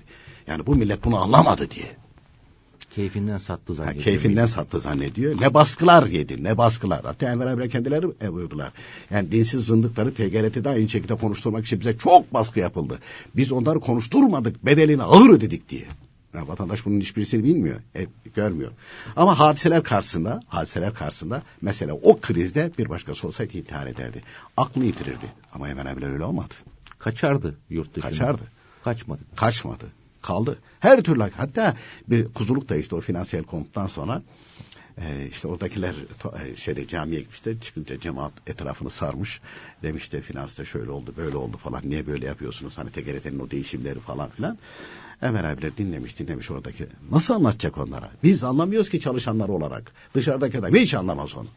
Yani 0.48 0.66
bu 0.66 0.76
millet 0.76 1.04
bunu 1.04 1.24
anlamadı 1.24 1.72
diye. 1.72 1.96
Keyfinden 2.96 3.38
sattı 3.38 3.74
zannediyor. 3.74 4.00
Ha, 4.00 4.04
keyfinden 4.04 4.46
sattı 4.46 4.80
zannediyor. 4.80 5.42
Ne 5.42 5.54
baskılar 5.54 6.08
yedi, 6.08 6.44
ne 6.44 6.58
baskılar. 6.58 7.02
Hatta 7.04 7.32
Enver 7.32 7.48
abiler 7.48 7.70
kendileri 7.70 8.08
vurdular. 8.08 8.72
Yani 9.12 9.32
dinsiz 9.32 9.66
zındıkları 9.66 10.14
TGRT'de 10.14 10.70
aynı 10.70 10.90
şekilde 10.90 11.16
konuşturmak 11.16 11.66
için 11.66 11.80
bize 11.80 11.98
çok 11.98 12.34
baskı 12.34 12.60
yapıldı. 12.60 13.00
Biz 13.36 13.52
onları 13.52 13.80
konuşturmadık, 13.80 14.66
bedelini 14.66 15.04
ağır 15.04 15.30
ödedik 15.30 15.70
diye. 15.70 15.86
Yani 16.36 16.48
vatandaş 16.48 16.86
bunun 16.86 17.00
hiçbirisini 17.00 17.44
bilmiyor, 17.44 17.80
e, 17.96 18.08
görmüyor. 18.36 18.72
Ama 19.16 19.40
hadiseler 19.40 19.84
karşısında, 19.84 20.42
hadiseler 20.48 20.94
karşısında 20.94 21.42
mesela 21.62 21.94
o 21.94 22.20
krizde 22.22 22.72
bir 22.78 22.90
başkası 22.90 23.28
olsaydı 23.28 23.58
intihar 23.58 23.88
ederdi. 23.88 24.22
Aklını 24.58 24.86
yitirirdi. 24.86 25.32
Ama 25.54 25.68
hemen 25.68 25.86
evler 25.86 26.10
öyle 26.10 26.24
olmadı. 26.24 26.54
Kaçardı 27.00 27.58
yurt 27.70 27.96
dışına. 27.96 28.10
Kaçardı. 28.10 28.44
Kaçmadı. 28.84 29.22
Kaçmadı. 29.36 29.86
Kaldı. 30.22 30.60
Her 30.80 31.04
türlü 31.04 31.24
hatta 31.38 31.76
bir 32.08 32.34
kuzuluk 32.34 32.70
da 32.70 32.76
işte 32.76 32.96
o 32.96 33.02
finansiyel 33.02 33.46
konuttan 33.46 33.88
sonra 33.88 34.22
e, 34.98 35.28
işte 35.28 35.48
oradakiler 35.48 35.96
e, 36.46 36.56
şeyde 36.56 36.88
camiye 36.88 37.22
gitmişler 37.22 37.60
çıkınca 37.60 38.00
cemaat 38.00 38.34
etrafını 38.48 38.90
sarmış 38.90 39.42
demiş 39.84 40.14
de 40.14 40.22
finansta 40.22 40.66
şöyle 40.66 40.92
oldu 40.92 41.14
böyle 41.18 41.38
oldu 41.38 41.58
falan 41.58 41.82
niye 41.86 42.08
böyle 42.08 42.26
yapıyorsunuz 42.26 42.78
hani 42.78 42.92
TGRT'nin 42.92 43.40
o 43.40 43.52
değişimleri 43.52 44.00
falan 44.00 44.30
filan 44.30 44.58
Ömer 45.22 45.44
abiler 45.44 45.78
dinlemiş 45.78 46.20
dinlemiş 46.20 46.52
oradaki. 46.52 46.88
Nasıl 47.12 47.34
anlatacak 47.34 47.78
onlara? 47.78 48.12
Biz 48.24 48.44
anlamıyoruz 48.44 48.90
ki 48.90 49.00
çalışanlar 49.00 49.50
olarak. 49.50 49.92
Dışarıdaki 50.14 50.60
adam 50.60 50.74
hiç 50.74 50.94
anlamaz 50.94 51.36
onu. 51.36 51.48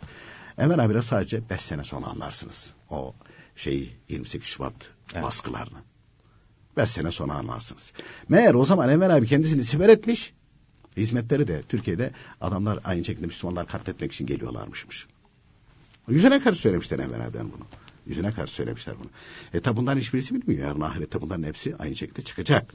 Ömer 0.56 0.78
abiler 0.78 1.00
sadece 1.00 1.50
beş 1.50 1.60
sene 1.60 1.84
sonra 1.84 2.06
anlarsınız. 2.06 2.70
O 2.90 3.14
şeyi 3.56 3.92
28 4.08 4.48
Şubat 4.48 4.74
evet. 5.14 5.24
baskılarını. 5.24 5.78
Beş 6.76 6.90
sene 6.90 7.10
sonra 7.10 7.32
anlarsınız. 7.32 7.92
Meğer 8.28 8.54
o 8.54 8.64
zaman 8.64 8.90
Ömer 8.90 9.10
abi 9.10 9.26
kendisini 9.26 9.64
siper 9.64 9.88
etmiş. 9.88 10.32
Hizmetleri 10.96 11.46
de 11.46 11.62
Türkiye'de 11.62 12.10
adamlar 12.40 12.78
aynı 12.84 13.04
şekilde 13.04 13.26
Müslümanlar 13.26 13.66
katletmek 13.66 14.12
için 14.12 14.26
geliyorlarmışmış. 14.26 15.06
Yüzüne 16.08 16.40
karşı 16.40 16.60
söylemişler 16.60 16.98
Enver 16.98 17.20
abiden 17.20 17.52
bunu. 17.52 17.64
Yüzüne 18.08 18.30
karşı 18.30 18.52
söylemişler 18.52 18.94
bunu. 18.98 19.10
E 19.54 19.60
tabi 19.60 19.76
bunların 19.76 20.00
hiçbirisi 20.00 20.34
bilmiyor. 20.34 20.68
Yarın 20.68 20.80
ahirette 20.80 21.20
bunların 21.20 21.42
hepsi 21.42 21.76
aynı 21.76 21.96
şekilde 21.96 22.22
çıkacak. 22.22 22.74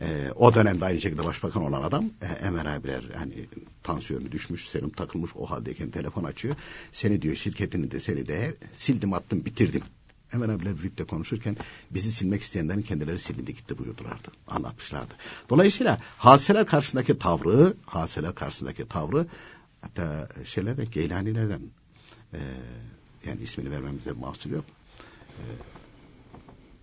E, 0.00 0.30
o 0.34 0.54
dönemde 0.54 0.84
aynı 0.84 1.00
şekilde 1.00 1.24
başbakan 1.24 1.62
olan 1.62 1.82
adam 1.82 2.10
e, 2.22 2.26
Enver 2.26 2.66
abiler 2.66 3.02
hani 3.16 3.46
tansiyonu 3.82 4.32
düşmüş, 4.32 4.68
serum 4.68 4.90
takılmış 4.90 5.30
o 5.36 5.46
haldeyken 5.46 5.90
telefon 5.90 6.24
açıyor. 6.24 6.56
Seni 6.92 7.22
diyor 7.22 7.34
şirketini 7.34 7.90
de 7.90 8.00
seni 8.00 8.28
de 8.28 8.54
sildim 8.72 9.12
attım 9.12 9.44
bitirdim. 9.44 9.82
Hemen 10.28 10.48
abiler 10.48 10.82
VIP'te 10.82 11.04
konuşurken 11.04 11.56
bizi 11.90 12.12
silmek 12.12 12.42
isteyenlerin 12.42 12.82
kendileri 12.82 13.18
silindi 13.18 13.54
gitti 13.54 13.78
buyurdulardı. 13.78 14.28
Anlatmışlardı. 14.46 15.14
Dolayısıyla 15.50 16.00
hadiseler 16.18 16.66
karşısındaki 16.66 17.18
tavrı, 17.18 17.74
hadiseler 17.86 18.34
karşısındaki 18.34 18.88
tavrı 18.88 19.26
hatta 19.80 20.28
şeylerden, 20.44 20.90
Geylanilerden 20.90 21.60
e, 22.32 22.40
yani 23.26 23.42
ismini 23.42 23.70
vermemize 23.70 24.12
mahsul 24.12 24.50
yok. 24.50 24.64
E, 25.28 25.42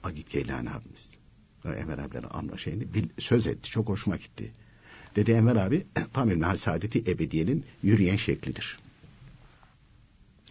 Agit 0.03 0.29
Geylani 0.29 0.69
abimiz. 0.69 1.09
Emel 1.65 2.03
abilerin 2.03 2.27
anla 2.29 2.57
şeyini 2.57 2.93
bil, 2.93 3.09
söz 3.19 3.47
etti. 3.47 3.69
Çok 3.69 3.89
hoşuma 3.89 4.17
gitti. 4.17 4.51
Dedi 5.15 5.31
Emel 5.31 5.65
abi 5.65 5.85
tam 6.13 6.31
ilmihal 6.31 6.57
saadeti 6.57 6.99
ebediyenin 6.99 7.65
yürüyen 7.83 8.15
şeklidir. 8.15 8.79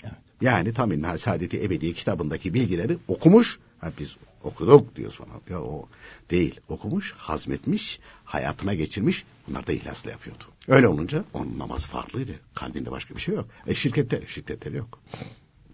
Evet. 0.02 0.14
Yani 0.40 0.74
tam 0.74 0.92
ilmihal 0.92 1.18
saadeti 1.18 1.62
ebediye 1.62 1.92
kitabındaki 1.92 2.54
bilgileri 2.54 2.98
okumuş. 3.08 3.58
Ha, 3.80 3.92
biz 3.98 4.16
okuduk 4.42 4.96
diyoruz 4.96 5.16
falan. 5.16 5.40
Ya 5.50 5.62
o 5.62 5.88
değil. 6.30 6.60
Okumuş, 6.68 7.12
hazmetmiş, 7.12 8.00
hayatına 8.24 8.74
geçirmiş. 8.74 9.24
Bunlar 9.48 9.66
da 9.66 9.72
ihlasla 9.72 10.10
yapıyordu. 10.10 10.44
Öyle 10.68 10.88
olunca 10.88 11.24
onun 11.34 11.58
namazı 11.58 11.88
farklıydı. 11.88 12.32
Kalbinde 12.54 12.90
başka 12.90 13.14
bir 13.14 13.20
şey 13.20 13.34
yok. 13.34 13.46
E 13.66 13.74
şirkette, 13.74 14.26
şirketleri 14.26 14.76
yok. 14.76 14.98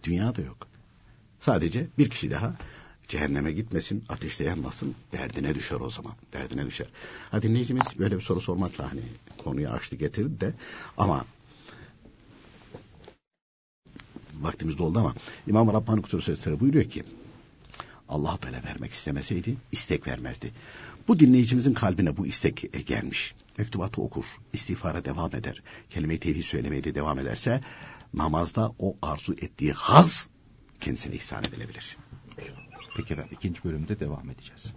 Dünyada 0.08 0.42
yok. 0.42 0.68
Sadece 1.40 1.86
bir 1.98 2.10
kişi 2.10 2.30
daha 2.30 2.54
cehenneme 3.08 3.52
gitmesin, 3.52 4.04
ateşte 4.08 4.44
yanmasın, 4.44 4.94
derdine 5.12 5.54
düşer 5.54 5.80
o 5.80 5.90
zaman. 5.90 6.12
Derdine 6.32 6.66
düşer. 6.66 6.86
Ha 7.30 7.42
dinleyicimiz 7.42 7.98
böyle 7.98 8.16
bir 8.16 8.20
soru 8.20 8.40
sormakla 8.40 8.92
hani 8.92 9.02
konuyu 9.38 9.68
açtı 9.68 9.96
getirdi 9.96 10.40
de 10.40 10.54
ama 10.96 11.24
vaktimiz 14.40 14.78
doldu 14.78 14.98
ama 14.98 15.14
İmam 15.46 15.72
Rabbani 15.72 16.02
Kutubu 16.02 16.22
Sözleri 16.22 16.60
buyuruyor 16.60 16.84
ki 16.84 17.04
Allah 18.08 18.36
Teala 18.36 18.64
vermek 18.64 18.92
istemeseydi 18.92 19.56
istek 19.72 20.06
vermezdi. 20.06 20.52
Bu 21.08 21.18
dinleyicimizin 21.20 21.74
kalbine 21.74 22.16
bu 22.16 22.26
istek 22.26 22.86
gelmiş. 22.86 23.34
Mektubatı 23.58 24.02
okur, 24.02 24.24
istiğfara 24.52 25.04
devam 25.04 25.34
eder. 25.34 25.62
Kelime-i 25.90 26.20
tevhid 26.20 26.42
söylemeye 26.42 26.84
de 26.84 26.94
devam 26.94 27.18
ederse 27.18 27.60
namazda 28.14 28.72
o 28.78 28.96
arzu 29.02 29.32
ettiği 29.32 29.72
haz 29.72 30.28
kendisine 30.80 31.14
ihsan 31.14 31.44
edilebilir. 31.44 31.96
Peki 32.96 33.12
efendim 33.12 33.32
ikinci 33.32 33.64
bölümde 33.64 34.00
devam 34.00 34.30
edeceğiz. 34.30 34.72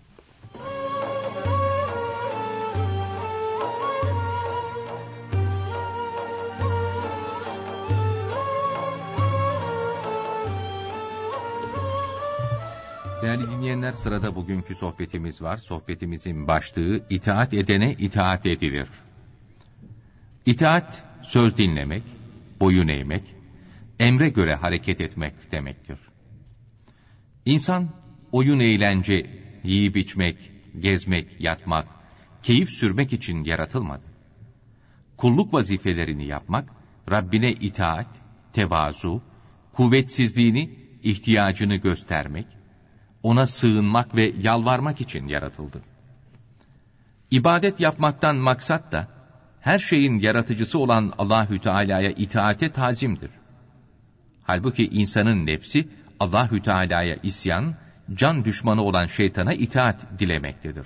Değerli 13.21 13.51
dinleyenler 13.51 13.91
sırada 13.91 14.35
bugünkü 14.35 14.75
sohbetimiz 14.75 15.41
var. 15.41 15.57
Sohbetimizin 15.57 16.47
başlığı 16.47 17.01
itaat 17.09 17.53
edene 17.53 17.93
itaat 17.93 18.45
edilir. 18.45 18.87
İtaat 20.45 21.03
söz 21.23 21.57
dinlemek, 21.57 22.03
boyun 22.61 22.87
eğmek, 22.87 23.23
emre 23.99 24.29
göre 24.29 24.55
hareket 24.55 25.01
etmek 25.01 25.51
demektir. 25.51 25.99
İnsan 27.45 27.89
oyun 28.31 28.59
eğlence, 28.59 29.29
yiyip 29.63 29.97
içmek, 29.97 30.51
gezmek, 30.79 31.41
yatmak, 31.41 31.87
keyif 32.43 32.69
sürmek 32.69 33.13
için 33.13 33.43
yaratılmadı. 33.43 34.03
Kulluk 35.17 35.53
vazifelerini 35.53 36.27
yapmak, 36.27 36.69
Rabbine 37.11 37.51
itaat, 37.51 38.07
tevazu, 38.53 39.21
kuvvetsizliğini, 39.73 40.69
ihtiyacını 41.03 41.75
göstermek, 41.75 42.47
ona 43.23 43.47
sığınmak 43.47 44.15
ve 44.15 44.33
yalvarmak 44.41 45.01
için 45.01 45.27
yaratıldı. 45.27 45.81
İbadet 47.31 47.79
yapmaktan 47.79 48.35
maksat 48.35 48.91
da, 48.91 49.07
her 49.61 49.79
şeyin 49.79 50.19
yaratıcısı 50.19 50.79
olan 50.79 51.13
Allahü 51.17 51.59
Teala'ya 51.59 52.11
itaate 52.11 52.71
tazimdir. 52.71 53.31
Halbuki 54.43 54.87
insanın 54.87 55.45
nefsi 55.45 55.87
Allahü 56.19 56.61
Teala'ya 56.61 57.15
isyan, 57.23 57.75
can 58.13 58.45
düşmanı 58.45 58.81
olan 58.81 59.05
şeytana 59.05 59.53
itaat 59.53 60.19
dilemektedir. 60.19 60.85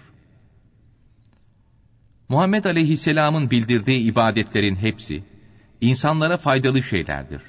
Muhammed 2.29 2.65
Aleyhisselam'ın 2.65 3.51
bildirdiği 3.51 3.99
ibadetlerin 3.99 4.75
hepsi 4.75 5.23
insanlara 5.81 6.37
faydalı 6.37 6.83
şeylerdir. 6.83 7.41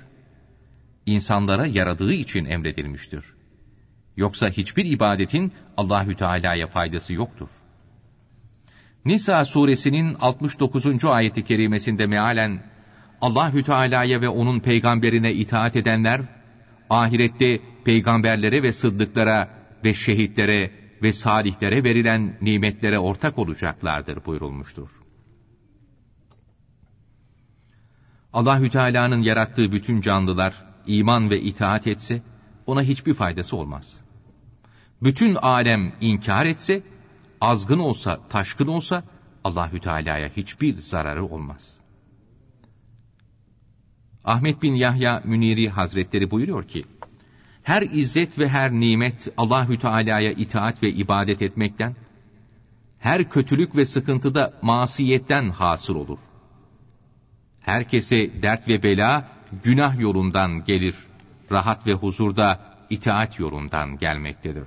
İnsanlara 1.06 1.66
yaradığı 1.66 2.12
için 2.12 2.44
emredilmiştir. 2.44 3.24
Yoksa 4.16 4.50
hiçbir 4.50 4.84
ibadetin 4.84 5.52
Allahü 5.76 6.16
Teala'ya 6.16 6.66
faydası 6.66 7.14
yoktur. 7.14 7.48
Nisa 9.06 9.44
suresinin 9.44 10.16
69. 10.20 11.04
ayeti 11.04 11.44
kerimesinde 11.44 12.06
mealen 12.06 12.62
Allahü 13.20 13.62
Teala'ya 13.62 14.20
ve 14.20 14.28
onun 14.28 14.60
peygamberine 14.60 15.32
itaat 15.32 15.76
edenler 15.76 16.20
ahirette 16.90 17.60
peygamberlere 17.84 18.62
ve 18.62 18.72
sıddıklara 18.72 19.48
ve 19.84 19.94
şehitlere 19.94 20.70
ve 21.02 21.12
salihlere 21.12 21.84
verilen 21.84 22.38
nimetlere 22.40 22.98
ortak 22.98 23.38
olacaklardır 23.38 24.24
buyurulmuştur. 24.24 24.88
Allahü 28.32 28.70
Teala'nın 28.70 29.22
yarattığı 29.22 29.72
bütün 29.72 30.00
canlılar 30.00 30.64
iman 30.86 31.30
ve 31.30 31.40
itaat 31.40 31.86
etse 31.86 32.22
ona 32.66 32.82
hiçbir 32.82 33.14
faydası 33.14 33.56
olmaz. 33.56 33.96
Bütün 35.02 35.34
alem 35.34 35.92
inkar 36.00 36.46
etse 36.46 36.82
azgın 37.40 37.78
olsa, 37.78 38.20
taşkın 38.28 38.66
olsa 38.66 39.02
Allahü 39.44 39.80
Teala'ya 39.80 40.28
hiçbir 40.36 40.74
zararı 40.74 41.24
olmaz. 41.24 41.78
Ahmet 44.24 44.62
bin 44.62 44.74
Yahya 44.74 45.22
Müniri 45.24 45.68
Hazretleri 45.68 46.30
buyuruyor 46.30 46.68
ki: 46.68 46.84
Her 47.62 47.82
izzet 47.82 48.38
ve 48.38 48.48
her 48.48 48.72
nimet 48.72 49.28
Allahü 49.36 49.78
Teala'ya 49.78 50.32
itaat 50.32 50.82
ve 50.82 50.90
ibadet 50.90 51.42
etmekten, 51.42 51.96
her 52.98 53.30
kötülük 53.30 53.76
ve 53.76 53.84
sıkıntıda 53.84 54.54
masiyetten 54.62 55.50
hasıl 55.50 55.94
olur. 55.94 56.18
Herkese 57.60 58.42
dert 58.42 58.68
ve 58.68 58.82
bela 58.82 59.28
günah 59.64 60.00
yolundan 60.00 60.64
gelir. 60.64 60.96
Rahat 61.52 61.86
ve 61.86 61.92
huzurda 61.92 62.60
itaat 62.90 63.38
yolundan 63.38 63.98
gelmektedir. 63.98 64.66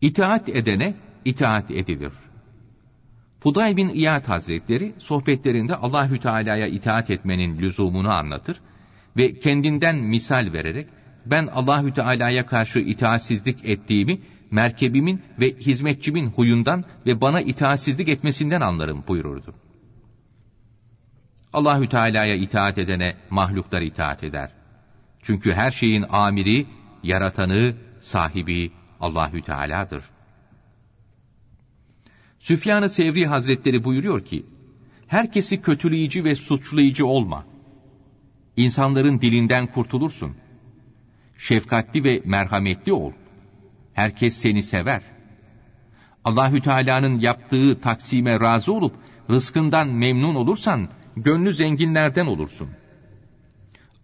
İtaat 0.00 0.48
edene 0.48 0.94
itaat 1.24 1.70
edilir. 1.70 2.12
Fudayl 3.40 3.76
bin 3.76 3.88
İyad 3.88 4.28
Hazretleri 4.28 4.94
sohbetlerinde 4.98 5.76
Allahü 5.76 6.20
Teala'ya 6.20 6.66
itaat 6.66 7.10
etmenin 7.10 7.58
lüzumunu 7.58 8.10
anlatır 8.10 8.60
ve 9.16 9.38
kendinden 9.38 9.96
misal 9.96 10.52
vererek 10.52 10.88
ben 11.26 11.46
Allahü 11.46 11.94
Teala'ya 11.94 12.46
karşı 12.46 12.78
itaatsizlik 12.78 13.64
ettiğimi 13.64 14.20
merkebimin 14.50 15.22
ve 15.40 15.56
hizmetçimin 15.56 16.26
huyundan 16.26 16.84
ve 17.06 17.20
bana 17.20 17.40
itaatsizlik 17.40 18.08
etmesinden 18.08 18.60
anlarım 18.60 19.04
buyururdu. 19.08 19.54
Allahü 21.52 21.88
Teala'ya 21.88 22.34
itaat 22.34 22.78
edene 22.78 23.16
mahluklar 23.30 23.82
itaat 23.82 24.24
eder. 24.24 24.50
Çünkü 25.22 25.52
her 25.52 25.70
şeyin 25.70 26.04
amiri, 26.08 26.66
yaratanı, 27.02 27.74
sahibi 28.00 28.72
Allahü 29.06 29.42
Teala'dır. 29.42 30.04
Süfyan-ı 32.38 32.88
Sevri 32.88 33.26
Hazretleri 33.26 33.84
buyuruyor 33.84 34.24
ki, 34.24 34.46
herkesi 35.06 35.62
kötüleyici 35.62 36.24
ve 36.24 36.34
suçlayıcı 36.34 37.06
olma. 37.06 37.44
İnsanların 38.56 39.20
dilinden 39.20 39.66
kurtulursun. 39.66 40.36
Şefkatli 41.36 42.04
ve 42.04 42.22
merhametli 42.24 42.92
ol. 42.92 43.12
Herkes 43.92 44.36
seni 44.36 44.62
sever. 44.62 45.02
Allahü 46.24 46.60
Teala'nın 46.60 47.18
yaptığı 47.18 47.80
taksime 47.80 48.40
razı 48.40 48.72
olup 48.72 48.94
rızkından 49.30 49.88
memnun 49.88 50.34
olursan 50.34 50.88
gönlü 51.16 51.52
zenginlerden 51.52 52.26
olursun. 52.26 52.68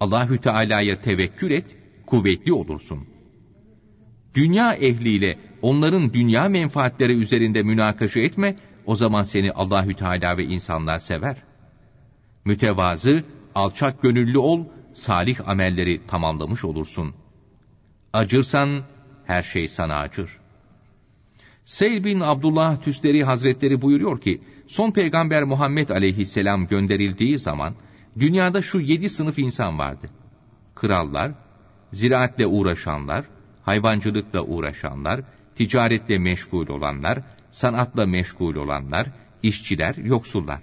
Allahü 0.00 0.40
Teala'ya 0.40 1.00
tevekkül 1.00 1.50
et, 1.50 1.76
kuvvetli 2.06 2.52
olursun. 2.52 3.11
Dünya 4.34 4.74
ehliyle 4.74 5.38
onların 5.62 6.12
dünya 6.12 6.48
menfaatleri 6.48 7.12
üzerinde 7.12 7.62
münakaşa 7.62 8.20
etme, 8.20 8.56
o 8.86 8.96
zaman 8.96 9.22
seni 9.22 9.52
Allahü 9.52 9.94
Teala 9.94 10.36
ve 10.36 10.44
insanlar 10.44 10.98
sever. 10.98 11.42
Mütevazı, 12.44 13.24
alçak 13.54 14.02
gönüllü 14.02 14.38
ol, 14.38 14.64
salih 14.94 15.48
amelleri 15.48 16.06
tamamlamış 16.06 16.64
olursun. 16.64 17.14
Acırsan 18.12 18.82
her 19.26 19.42
şey 19.42 19.68
sana 19.68 19.96
acır. 19.96 20.30
Seyl 21.64 22.04
bin 22.04 22.20
Abdullah 22.20 22.82
Tüsteri 22.82 23.24
Hazretleri 23.24 23.82
buyuruyor 23.82 24.20
ki, 24.20 24.42
son 24.66 24.90
peygamber 24.90 25.42
Muhammed 25.42 25.88
aleyhisselam 25.88 26.66
gönderildiği 26.66 27.38
zaman, 27.38 27.74
dünyada 28.18 28.62
şu 28.62 28.80
yedi 28.80 29.08
sınıf 29.08 29.38
insan 29.38 29.78
vardı. 29.78 30.10
Krallar, 30.74 31.32
ziraatle 31.92 32.46
uğraşanlar, 32.46 33.24
hayvancılıkla 33.62 34.42
uğraşanlar, 34.42 35.20
ticaretle 35.54 36.18
meşgul 36.18 36.68
olanlar, 36.68 37.18
sanatla 37.50 38.06
meşgul 38.06 38.54
olanlar, 38.54 39.06
işçiler, 39.42 39.94
yoksullar. 39.94 40.60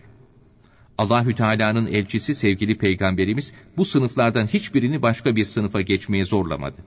Allahü 0.98 1.36
Teala'nın 1.36 1.88
elçisi 1.88 2.36
sevgili 2.36 2.78
peygamberimiz 2.78 3.54
bu 3.78 3.86
sınıflardan 3.86 4.48
hiçbirini 4.48 5.02
başka 5.02 5.36
bir 5.36 5.46
sınıfa 5.46 5.82
geçmeye 5.82 6.26
zorlamadı. 6.26 6.82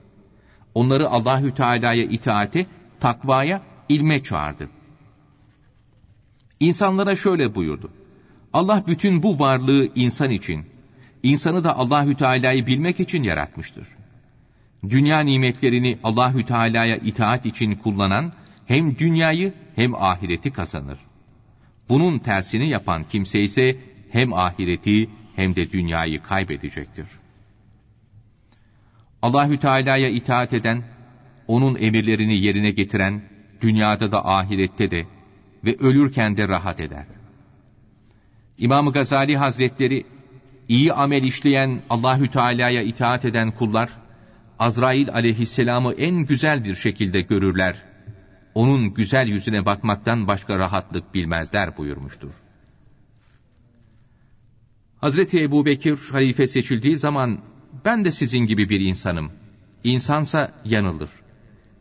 Onları 0.75 1.09
Allahü 1.09 1.55
Teala'ya 1.55 2.05
itaate, 2.05 2.67
takvaya, 3.01 3.63
ilme 3.89 4.23
çağırdı. 4.23 4.69
İnsanlara 6.61 7.17
şöyle 7.17 7.55
buyurdu. 7.55 7.91
Allah 8.53 8.85
bütün 8.87 9.23
bu 9.23 9.39
varlığı 9.39 9.89
insan 9.95 10.31
için, 10.31 10.67
insanı 11.23 11.65
da 11.65 11.77
Allahü 11.77 12.17
Teala'yı 12.17 12.67
bilmek 12.67 13.01
için 13.01 13.23
yaratmıştır. 13.23 13.89
Dünya 14.89 15.21
nimetlerini 15.21 15.99
Allahü 16.05 16.47
Teala'ya 16.47 16.97
itaat 16.97 17.47
için 17.47 17.75
kullanan 17.75 18.33
hem 18.67 18.99
dünyayı 18.99 19.53
hem 19.77 19.95
ahireti 19.95 20.53
kazanır. 20.53 20.99
Bunun 21.89 22.19
tersini 22.19 22.69
yapan 22.69 23.05
kimse 23.05 23.41
ise 23.41 23.77
hem 24.11 24.35
ahireti 24.35 25.11
hem 25.37 25.57
de 25.57 25.73
dünyayı 25.73 26.23
kaybedecektir. 26.23 27.07
Allahü 29.23 29.59
Teala'ya 29.59 30.09
itaat 30.09 30.53
eden, 30.53 30.85
onun 31.47 31.77
emirlerini 31.81 32.35
yerine 32.35 32.71
getiren, 32.71 33.23
dünyada 33.61 34.13
da 34.13 34.27
ahirette 34.27 34.91
de 34.91 35.07
ve 35.65 35.77
ölürken 35.77 36.37
de 36.37 36.49
rahat 36.49 36.81
eder. 36.81 37.07
İmam 38.59 38.93
Gazali 38.93 39.37
Hazretleri 39.37 40.07
iyi 40.69 40.93
amel 40.93 41.23
işleyen 41.23 41.83
Allahü 41.91 42.31
Teala'ya 42.31 42.83
itaat 42.83 43.25
eden 43.25 43.51
kullar 43.51 44.02
Azrail 44.63 45.11
aleyhisselamı 45.11 45.93
en 45.93 46.15
güzel 46.15 46.65
bir 46.65 46.75
şekilde 46.75 47.21
görürler. 47.21 47.83
Onun 48.55 48.95
güzel 48.95 49.27
yüzüne 49.27 49.67
bakmaktan 49.67 50.29
başka 50.29 50.59
rahatlık 50.59 51.15
bilmezler 51.15 51.77
buyurmuştur. 51.77 52.35
Hazreti 54.97 55.43
Ebu 55.43 55.67
Bekir 55.67 55.99
halife 56.13 56.47
seçildiği 56.47 56.97
zaman 56.97 57.41
ben 57.85 58.05
de 58.05 58.11
sizin 58.11 58.39
gibi 58.47 58.69
bir 58.69 58.81
insanım. 58.81 59.33
İnsansa 59.85 60.55
yanılır. 60.65 61.11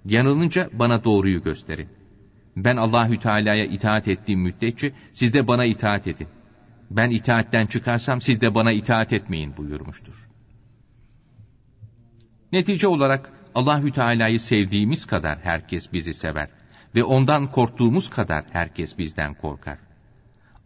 Yanılınca 0.06 0.70
bana 0.74 1.04
doğruyu 1.04 1.42
gösterin. 1.42 1.90
Ben 2.58 2.78
Allahü 2.78 3.20
Teala'ya 3.20 3.66
itaat 3.66 4.08
ettiğim 4.08 4.40
müddetçe 4.40 4.94
siz 5.14 5.34
de 5.34 5.48
bana 5.48 5.66
itaat 5.66 6.08
edin. 6.08 6.28
Ben 6.92 7.10
itaatten 7.10 7.68
çıkarsam 7.68 8.22
siz 8.22 8.42
de 8.42 8.56
bana 8.56 8.72
itaat 8.72 9.14
etmeyin 9.14 9.58
buyurmuştur. 9.58 10.31
Netice 12.52 12.88
olarak 12.88 13.30
Allahü 13.56 13.92
Teala'yı 13.92 14.40
sevdiğimiz 14.40 15.06
kadar 15.06 15.40
herkes 15.40 15.94
bizi 15.94 16.14
sever 16.14 16.50
ve 16.96 17.04
ondan 17.04 17.52
korktuğumuz 17.52 18.10
kadar 18.10 18.46
herkes 18.52 18.98
bizden 18.98 19.34
korkar. 19.34 19.78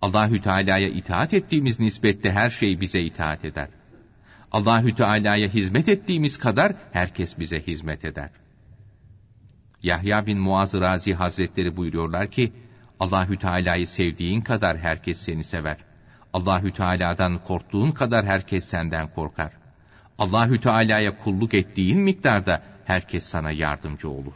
Allahü 0.01 0.41
Teala'ya 0.41 0.87
itaat 0.87 1.33
ettiğimiz 1.33 1.79
nispette 1.79 2.31
her 2.31 2.49
şey 2.49 2.81
bize 2.81 3.01
itaat 3.01 3.45
eder. 3.45 3.67
Allahü 4.51 4.95
Teala'ya 4.95 5.49
hizmet 5.49 5.89
ettiğimiz 5.89 6.37
kadar 6.37 6.73
herkes 6.91 7.39
bize 7.39 7.59
hizmet 7.67 8.05
eder. 8.05 8.29
Yahya 9.83 10.25
bin 10.25 10.39
Muaz 10.39 10.73
Razi 10.73 11.13
Hazretleri 11.13 11.77
buyuruyorlar 11.77 12.31
ki 12.31 12.53
Allahü 12.99 13.37
Teala'yı 13.39 13.87
sevdiğin 13.87 14.41
kadar 14.41 14.77
herkes 14.77 15.17
seni 15.17 15.43
sever. 15.43 15.77
Allahü 16.33 16.71
Teala'dan 16.71 17.43
korktuğun 17.43 17.91
kadar 17.91 18.25
herkes 18.25 18.65
senden 18.65 19.13
korkar. 19.13 19.64
Allahü 20.19 20.61
Teala'ya 20.61 21.17
kulluk 21.17 21.53
ettiğin 21.53 21.99
miktarda 21.99 22.61
herkes 22.85 23.23
sana 23.23 23.51
yardımcı 23.51 24.09
olur. 24.09 24.33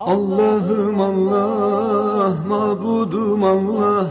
Allah'ım 0.00 1.00
Allah, 1.00 2.36
mabudum 2.46 3.44
Allah. 3.44 4.06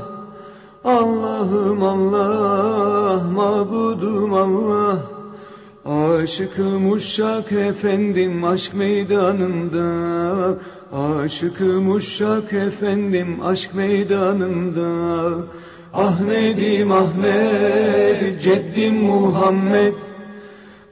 Allah'ım 0.84 1.84
Allah, 1.84 3.24
mabudum 3.24 4.34
Allah. 4.34 4.98
Aşıkım 5.86 6.92
uşak 6.92 7.52
efendim 7.52 8.44
aşk 8.44 8.74
meydanında 8.74 10.56
Aşıkım 10.94 11.92
uşak 11.92 12.54
efendim 12.54 13.44
aşk 13.44 13.76
meydanında 13.76 14.90
Ahmedim 15.94 16.92
Ahmet, 16.92 18.42
Ceddim 18.42 18.96
Muhammed 18.96 19.94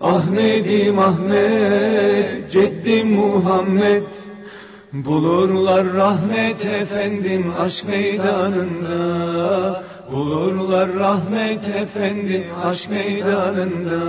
Ahmedim 0.02 1.00
Ahmet, 1.00 2.52
Ceddim 2.52 3.08
Muhammed. 3.08 4.04
Bulurlar 4.94 5.94
rahmet 5.94 6.66
efendim 6.66 7.54
aşk 7.60 7.88
meydanında. 7.88 9.84
Bulurlar 10.12 10.94
rahmet 10.94 11.70
efendim 11.70 12.44
aşk 12.64 12.90
meydanında. 12.90 14.00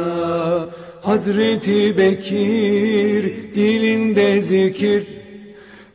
Hazreti 1.02 1.98
Bekir 1.98 3.54
dilinde 3.54 4.40
zikir. 4.42 5.06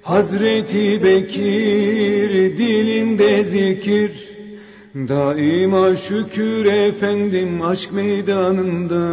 Hazreti 0.02 1.04
Bekir 1.04 2.58
dilinde 2.58 3.44
zikir 3.44 4.33
Daima 4.96 5.96
şükür 5.96 6.66
efendim 6.66 7.62
aşk 7.62 7.92
meydanında. 7.92 9.04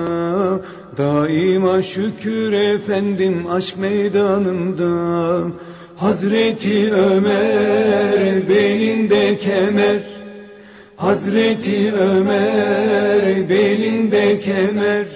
Daima 0.98 1.82
şükür 1.82 2.52
efendim 2.52 3.46
aşk 3.50 3.76
meydanında. 3.78 5.46
Hazreti 5.96 6.92
Ömer 6.92 8.48
belinde 8.48 9.38
kemer. 9.38 10.02
Hazreti 10.96 11.92
Ömer 11.92 13.48
belinde 13.48 14.38
kemer. 14.38 15.06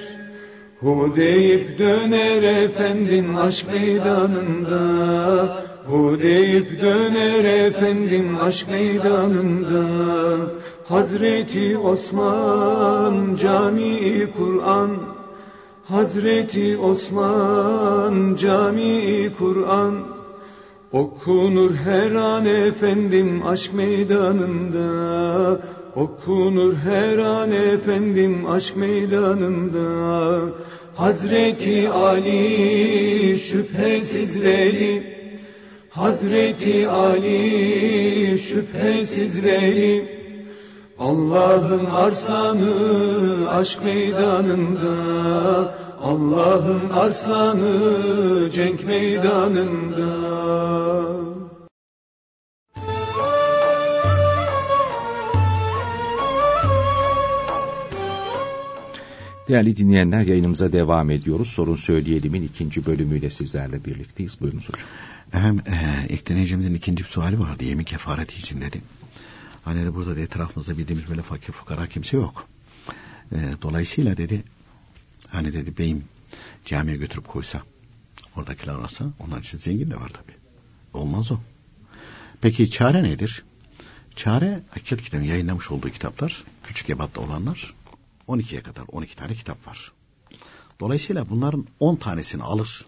Hu 0.80 1.12
deyip 1.16 1.78
döner 1.78 2.42
efendim 2.42 3.36
aşk 3.36 3.66
meydanında 3.72 4.84
Hu 5.86 6.18
deyip 6.22 6.82
döner 6.82 7.66
efendim 7.66 8.36
aşk 8.42 8.68
meydanında. 8.70 9.84
Hazreti 10.88 11.78
Osman 11.78 13.34
cami 13.34 14.26
Kur'an. 14.38 14.90
Hazreti 15.84 16.78
Osman 16.78 18.36
cami 18.36 19.30
Kur'an. 19.38 19.94
Okunur 20.92 21.74
her 21.74 22.12
an 22.12 22.46
efendim 22.46 23.46
aşk 23.46 23.74
meydanında. 23.74 24.88
Okunur 25.96 26.74
her 26.74 27.18
an 27.18 27.52
efendim 27.52 28.46
aşk 28.46 28.76
meydanında. 28.76 29.86
Hazreti 30.96 31.90
Ali 31.90 33.38
şüphesiz 33.38 34.42
veli 34.42 35.13
Hazreti 35.94 36.88
Ali 36.88 38.38
şüphesiz 38.38 39.42
veli 39.42 40.08
Allah'ın 40.98 41.84
arslanı 41.84 43.50
aşk 43.50 43.84
meydanında 43.84 44.94
Allah'ın 46.02 46.90
arslanı 46.90 48.50
cenk 48.50 48.84
meydanında 48.84 50.08
Değerli 59.48 59.76
dinleyenler 59.76 60.20
yayınımıza 60.20 60.72
devam 60.72 61.10
ediyoruz. 61.10 61.48
Sorun 61.48 61.76
Söyleyelim'in 61.76 62.42
ikinci 62.42 62.86
bölümüyle 62.86 63.30
sizlerle 63.30 63.84
birlikteyiz. 63.84 64.40
Buyurunuz 64.40 64.68
hocam. 64.68 64.88
Efendim 65.28 65.64
e, 65.72 66.06
ilk 66.08 66.76
ikinci 66.76 67.04
bir 67.04 67.08
suali 67.08 67.40
vardı. 67.40 67.64
Yemin 67.64 67.84
kefareti 67.84 68.38
için 68.38 68.60
dedi. 68.60 68.82
Hani 69.64 69.84
de 69.84 69.94
burada 69.94 70.16
da 70.16 70.20
etrafımızda 70.20 70.78
bildiğimiz 70.78 71.08
böyle 71.08 71.22
fakir 71.22 71.52
fukara 71.52 71.86
kimse 71.86 72.16
yok. 72.16 72.48
E, 73.32 73.36
dolayısıyla 73.62 74.16
dedi 74.16 74.44
hani 75.28 75.52
dedi 75.52 75.78
beyim 75.78 76.04
camiye 76.64 76.96
götürüp 76.96 77.28
koysa 77.28 77.62
oradakiler 78.36 78.74
arasa 78.74 79.04
onlar 79.20 79.40
için 79.40 79.58
zengin 79.58 79.90
de 79.90 79.96
var 79.96 80.08
tabi. 80.08 80.32
Olmaz 80.94 81.32
o. 81.32 81.38
Peki 82.40 82.70
çare 82.70 83.02
nedir? 83.02 83.44
Çare 84.14 84.62
Hakikat 84.70 85.02
kitabın 85.02 85.24
yayınlamış 85.24 85.70
olduğu 85.70 85.90
kitaplar 85.90 86.44
küçük 86.62 86.90
ebatta 86.90 87.20
olanlar 87.20 87.74
12'ye 88.28 88.62
kadar 88.62 88.84
12 88.88 89.16
tane 89.16 89.34
kitap 89.34 89.66
var. 89.66 89.92
Dolayısıyla 90.80 91.30
bunların 91.30 91.66
10 91.80 91.96
tanesini 91.96 92.42
alır. 92.42 92.86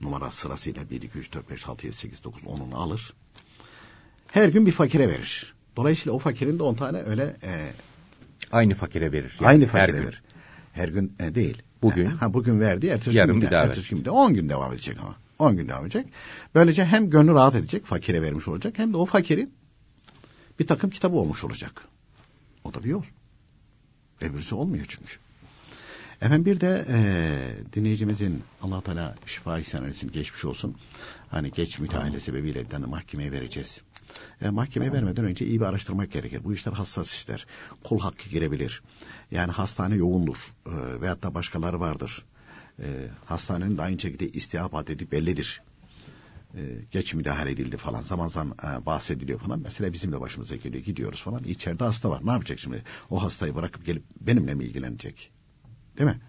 Numara 0.00 0.30
sırasıyla 0.30 0.90
1, 0.90 1.02
2, 1.02 1.18
3, 1.18 1.32
4, 1.32 1.50
5, 1.50 1.68
6, 1.68 1.86
7, 1.86 1.96
8, 1.96 2.24
9, 2.24 2.42
10'unu 2.42 2.74
alır. 2.74 3.12
Her 4.26 4.48
gün 4.48 4.66
bir 4.66 4.72
fakire 4.72 5.08
verir. 5.08 5.54
Dolayısıyla 5.76 6.12
o 6.12 6.18
fakirin 6.18 6.58
de 6.58 6.62
10 6.62 6.74
tane 6.74 7.02
öyle 7.02 7.36
e, 7.42 7.72
aynı 8.52 8.74
fakire 8.74 9.12
verir. 9.12 9.36
Yani 9.40 9.48
aynı 9.48 9.66
fakire 9.66 9.82
her 9.82 9.88
gün. 9.88 10.06
verir. 10.06 10.22
Her 10.72 10.88
gün 10.88 11.16
e, 11.20 11.34
değil. 11.34 11.62
Bugün. 11.82 12.06
Ha, 12.06 12.34
bugün 12.34 12.60
verdi. 12.60 12.86
Ertesi 12.86 13.18
Yarın 13.18 13.32
gün 13.32 13.42
bir 13.42 13.50
daha 13.50 13.64
ertesi 13.64 13.94
gün 13.94 14.04
de 14.04 14.10
10 14.10 14.34
gün 14.34 14.48
devam 14.48 14.72
edecek 14.72 14.98
ama. 15.00 15.14
10 15.38 15.56
gün 15.56 15.68
devam 15.68 15.84
edecek. 15.84 16.06
Böylece 16.54 16.84
hem 16.84 17.10
gönlü 17.10 17.32
rahat 17.32 17.54
edecek, 17.54 17.86
fakire 17.86 18.22
vermiş 18.22 18.48
olacak 18.48 18.78
hem 18.78 18.92
de 18.92 18.96
o 18.96 19.06
fakirin 19.06 19.54
bir 20.58 20.66
takım 20.66 20.90
kitabı 20.90 21.16
olmuş 21.16 21.44
olacak. 21.44 21.84
O 22.64 22.74
da 22.74 22.84
bir 22.84 22.88
yol. 22.88 23.02
Öbürsü 24.20 24.54
olmuyor 24.54 24.84
çünkü. 24.88 25.16
Efendim 26.20 26.44
bir 26.44 26.60
de 26.60 26.86
e, 26.88 27.72
dinleyicimizin 27.72 28.42
allah 28.62 28.80
Teala 28.80 29.14
şifa 29.26 29.58
ihsan 29.58 29.84
etsin, 29.84 30.10
geçmiş 30.12 30.44
olsun. 30.44 30.76
Hani 31.28 31.50
geç 31.50 31.78
müteahhile 31.78 32.20
sebebiyle 32.20 32.64
yani 32.72 32.86
mahkemeye 32.86 33.32
vereceğiz. 33.32 33.80
E, 34.42 34.50
mahkemeye 34.50 34.92
vermeden 34.92 35.24
önce 35.24 35.46
iyi 35.46 35.60
bir 35.60 35.64
araştırmak 35.64 36.12
gerekir. 36.12 36.44
Bu 36.44 36.54
işler 36.54 36.72
hassas 36.72 37.14
işler. 37.14 37.46
Kul 37.84 38.00
hakkı 38.00 38.28
girebilir. 38.28 38.82
Yani 39.30 39.52
hastane 39.52 39.94
yoğundur. 39.94 40.54
E, 40.66 41.00
veyahut 41.00 41.22
da 41.22 41.34
başkaları 41.34 41.80
vardır. 41.80 42.24
E, 42.78 42.86
hastanenin 43.24 43.78
de 43.78 43.82
aynı 43.82 44.00
şekilde 44.00 44.28
istihabat 44.28 44.90
edip 44.90 45.12
bellidir. 45.12 45.62
E, 46.54 46.84
geç 46.90 47.14
müdahale 47.14 47.50
edildi 47.50 47.76
falan 47.76 48.00
zaman 48.02 48.28
zaman 48.28 48.54
e, 48.82 48.86
bahsediliyor 48.86 49.38
falan. 49.38 49.60
Mesela 49.60 49.92
bizim 49.92 50.12
de 50.12 50.20
başımıza 50.20 50.56
geliyor 50.56 50.84
gidiyoruz 50.84 51.22
falan. 51.22 51.44
İçeride 51.44 51.84
hasta 51.84 52.10
var 52.10 52.26
ne 52.26 52.30
yapacak 52.30 52.58
şimdi? 52.58 52.82
O 53.10 53.22
hastayı 53.22 53.54
bırakıp 53.54 53.86
gelip 53.86 54.02
benimle 54.20 54.54
mi 54.54 54.64
ilgilenecek? 54.64 55.30
Değil 55.98 56.10
mi? 56.10 56.20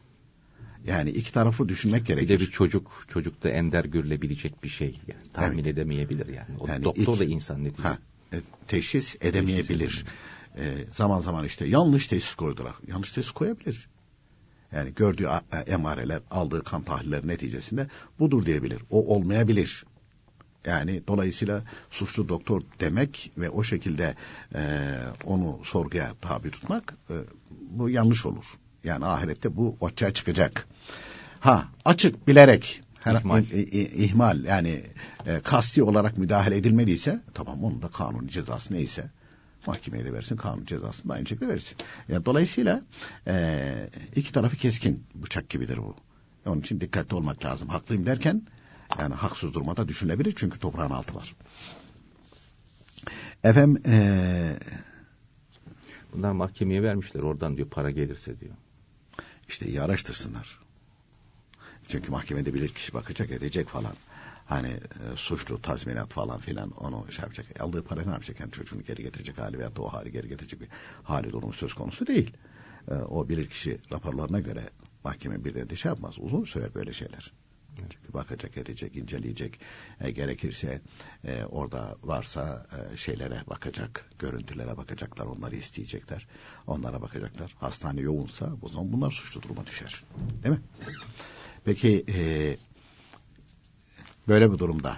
Yani 0.85 1.09
iki 1.09 1.33
taraflı 1.33 1.69
düşünmek 1.69 2.01
Bir 2.01 2.07
gerekir. 2.07 2.29
de 2.29 2.39
bir 2.39 2.51
çocuk, 2.51 3.05
çocukta 3.07 3.49
ender 3.49 3.85
görülebilecek 3.85 4.63
bir 4.63 4.69
şey. 4.69 4.99
Yani 5.07 5.31
tahmin 5.33 5.57
Evet. 5.57 5.67
edemeyebilir 5.67 6.27
yani. 6.27 6.57
O 6.59 6.67
Yani 6.67 6.83
doktor 6.83 7.13
ilk- 7.13 7.19
da 7.19 7.23
insan 7.25 7.63
ne 7.63 7.71
Ha, 7.81 7.97
teşhis 8.67 9.15
edemeyebilir. 9.21 10.05
E, 10.57 10.85
zaman 10.91 11.19
zaman 11.19 11.45
işte 11.45 11.67
yanlış 11.67 12.07
teşhis 12.07 12.35
koydular. 12.35 12.75
Yanlış 12.87 13.11
teşhis 13.11 13.31
koyabilir. 13.31 13.89
Yani 14.71 14.93
gördüğü 14.93 15.23
e, 15.53 15.57
emareler, 15.57 16.21
aldığı 16.31 16.63
kan 16.63 16.81
tahlilleri 16.81 17.27
neticesinde 17.27 17.87
budur 18.19 18.45
diyebilir. 18.45 18.81
O 18.89 19.15
olmayabilir. 19.15 19.83
Yani 20.65 21.01
dolayısıyla 21.07 21.63
suçlu 21.91 22.29
doktor 22.29 22.61
demek 22.79 23.31
ve 23.37 23.49
o 23.49 23.63
şekilde 23.63 24.15
e, 24.55 24.89
onu 25.25 25.59
sorguya 25.63 26.11
tabi 26.21 26.51
tutmak 26.51 26.93
e, 27.09 27.13
bu 27.71 27.89
yanlış 27.89 28.25
olur. 28.25 28.45
Yani 28.83 29.05
ahirette 29.05 29.55
bu 29.55 29.77
ortaya 29.79 30.13
çıkacak. 30.13 30.67
Ha 31.39 31.67
açık 31.85 32.27
bilerek 32.27 32.81
her, 33.03 33.15
İhmal. 33.15 33.43
i- 33.43 33.61
i- 33.61 34.03
ihmal 34.05 34.43
yani 34.43 34.83
e, 35.25 35.39
kasti 35.39 35.83
olarak 35.83 36.17
müdahale 36.17 36.57
edilmediyse 36.57 37.21
tamam 37.33 37.63
onun 37.63 37.81
da 37.81 37.87
kanuni 37.87 38.29
cezası 38.29 38.73
neyse 38.73 39.09
mahkemeye 39.67 40.05
de 40.05 40.13
versin 40.13 40.35
kanun 40.35 40.65
cezasını 40.65 41.09
da 41.09 41.13
aynı 41.15 41.25
şekilde 41.27 41.47
versin. 41.47 41.77
Yani 42.09 42.25
dolayısıyla 42.25 42.81
e, 43.27 43.89
iki 44.15 44.31
tarafı 44.33 44.55
keskin 44.57 45.03
bıçak 45.15 45.49
gibidir 45.49 45.77
bu. 45.77 45.95
Onun 46.45 46.59
için 46.59 46.81
dikkatli 46.81 47.15
olmak 47.15 47.45
lazım. 47.45 47.69
Haklıyım 47.69 48.05
derken 48.05 48.41
yani 48.99 49.13
haksız 49.15 49.53
durmada 49.53 49.87
düşünülebilir 49.87 50.33
çünkü 50.37 50.59
toprağın 50.59 50.89
altı 50.89 51.15
var. 51.15 51.35
Efendim 53.43 53.83
e, 53.85 54.59
Bunlar 56.13 56.31
mahkemeye 56.31 56.83
vermişler 56.83 57.21
oradan 57.21 57.57
diyor 57.57 57.67
para 57.69 57.91
gelirse 57.91 58.39
diyor. 58.39 58.53
işte 59.49 59.65
iyi 59.65 59.81
araştırsınlar. 59.81 60.59
Çünkü 61.87 62.11
mahkemede 62.11 62.53
bilir 62.53 62.69
kişi 62.69 62.93
bakacak 62.93 63.31
edecek 63.31 63.67
falan. 63.67 63.93
Hani 64.45 64.69
e, 64.69 65.15
suçlu 65.15 65.61
tazminat 65.61 66.09
falan 66.13 66.39
filan 66.39 66.71
onu 66.71 67.11
şey 67.11 67.23
yapacak. 67.23 67.45
E, 67.59 67.63
aldığı 67.63 67.83
para 67.83 68.01
ne 68.05 68.11
yapacak? 68.11 68.39
Yani 68.39 68.51
çocuğunu 68.51 68.83
geri 68.83 69.03
getirecek 69.03 69.37
hali 69.37 69.57
veyahut 69.59 69.77
da 69.77 69.81
o 69.81 69.87
hali 69.93 70.11
geri 70.11 70.27
getirecek 70.29 70.61
bir 70.61 70.67
hali 71.03 71.31
durumu 71.31 71.53
söz 71.53 71.73
konusu 71.73 72.07
değil. 72.07 72.33
E, 72.87 72.93
o 72.93 73.29
bilir 73.29 73.49
kişi 73.49 73.79
raporlarına 73.91 74.39
göre 74.39 74.69
mahkeme 75.03 75.45
bir 75.45 75.69
de 75.69 75.75
şey 75.75 75.89
yapmaz. 75.89 76.15
Uzun 76.19 76.43
sürer 76.43 76.75
böyle 76.75 76.93
şeyler. 76.93 77.31
Çünkü 77.77 78.13
bakacak, 78.13 78.57
edecek, 78.57 78.95
inceleyecek. 78.95 79.59
E, 80.01 80.11
gerekirse 80.11 80.81
e, 81.25 81.43
orada 81.43 81.95
varsa 82.03 82.67
e, 82.93 82.97
şeylere 82.97 83.43
bakacak, 83.47 84.09
görüntülere 84.19 84.77
bakacaklar, 84.77 85.25
onları 85.25 85.55
isteyecekler. 85.55 86.27
Onlara 86.67 87.01
bakacaklar. 87.01 87.55
Hastane 87.59 88.01
yoğunsa 88.01 88.49
o 88.61 88.69
zaman 88.69 88.93
bunlar 88.93 89.11
suçlu 89.11 89.41
duruma 89.41 89.65
düşer. 89.65 90.03
Değil 90.43 90.55
mi? 90.55 90.61
Peki 91.65 92.05
e, 92.07 92.57
böyle 94.27 94.51
bir 94.51 94.57
durumda 94.57 94.97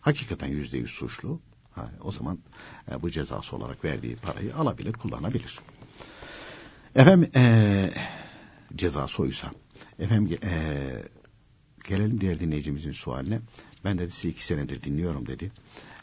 hakikaten 0.00 0.48
yüzde 0.48 0.78
yüz 0.78 0.90
suçlu. 0.90 1.40
Ha, 1.72 1.90
o 2.02 2.12
zaman 2.12 2.38
e, 2.90 3.02
bu 3.02 3.10
cezası 3.10 3.56
olarak 3.56 3.84
verdiği 3.84 4.16
parayı 4.16 4.56
alabilir, 4.56 4.92
kullanabilir. 4.92 5.58
Efendim 6.94 7.30
e, 7.36 7.90
cezası 8.76 9.22
oysa. 9.22 9.50
Efendim 9.98 10.38
e, 10.42 11.02
gelelim 11.86 12.20
diğer 12.20 12.40
dinleyicimizin 12.40 12.92
sualine. 12.92 13.40
Ben 13.84 13.98
dedi 13.98 14.10
sizi 14.10 14.28
iki 14.28 14.46
senedir 14.46 14.82
dinliyorum 14.82 15.26
dedi. 15.26 15.52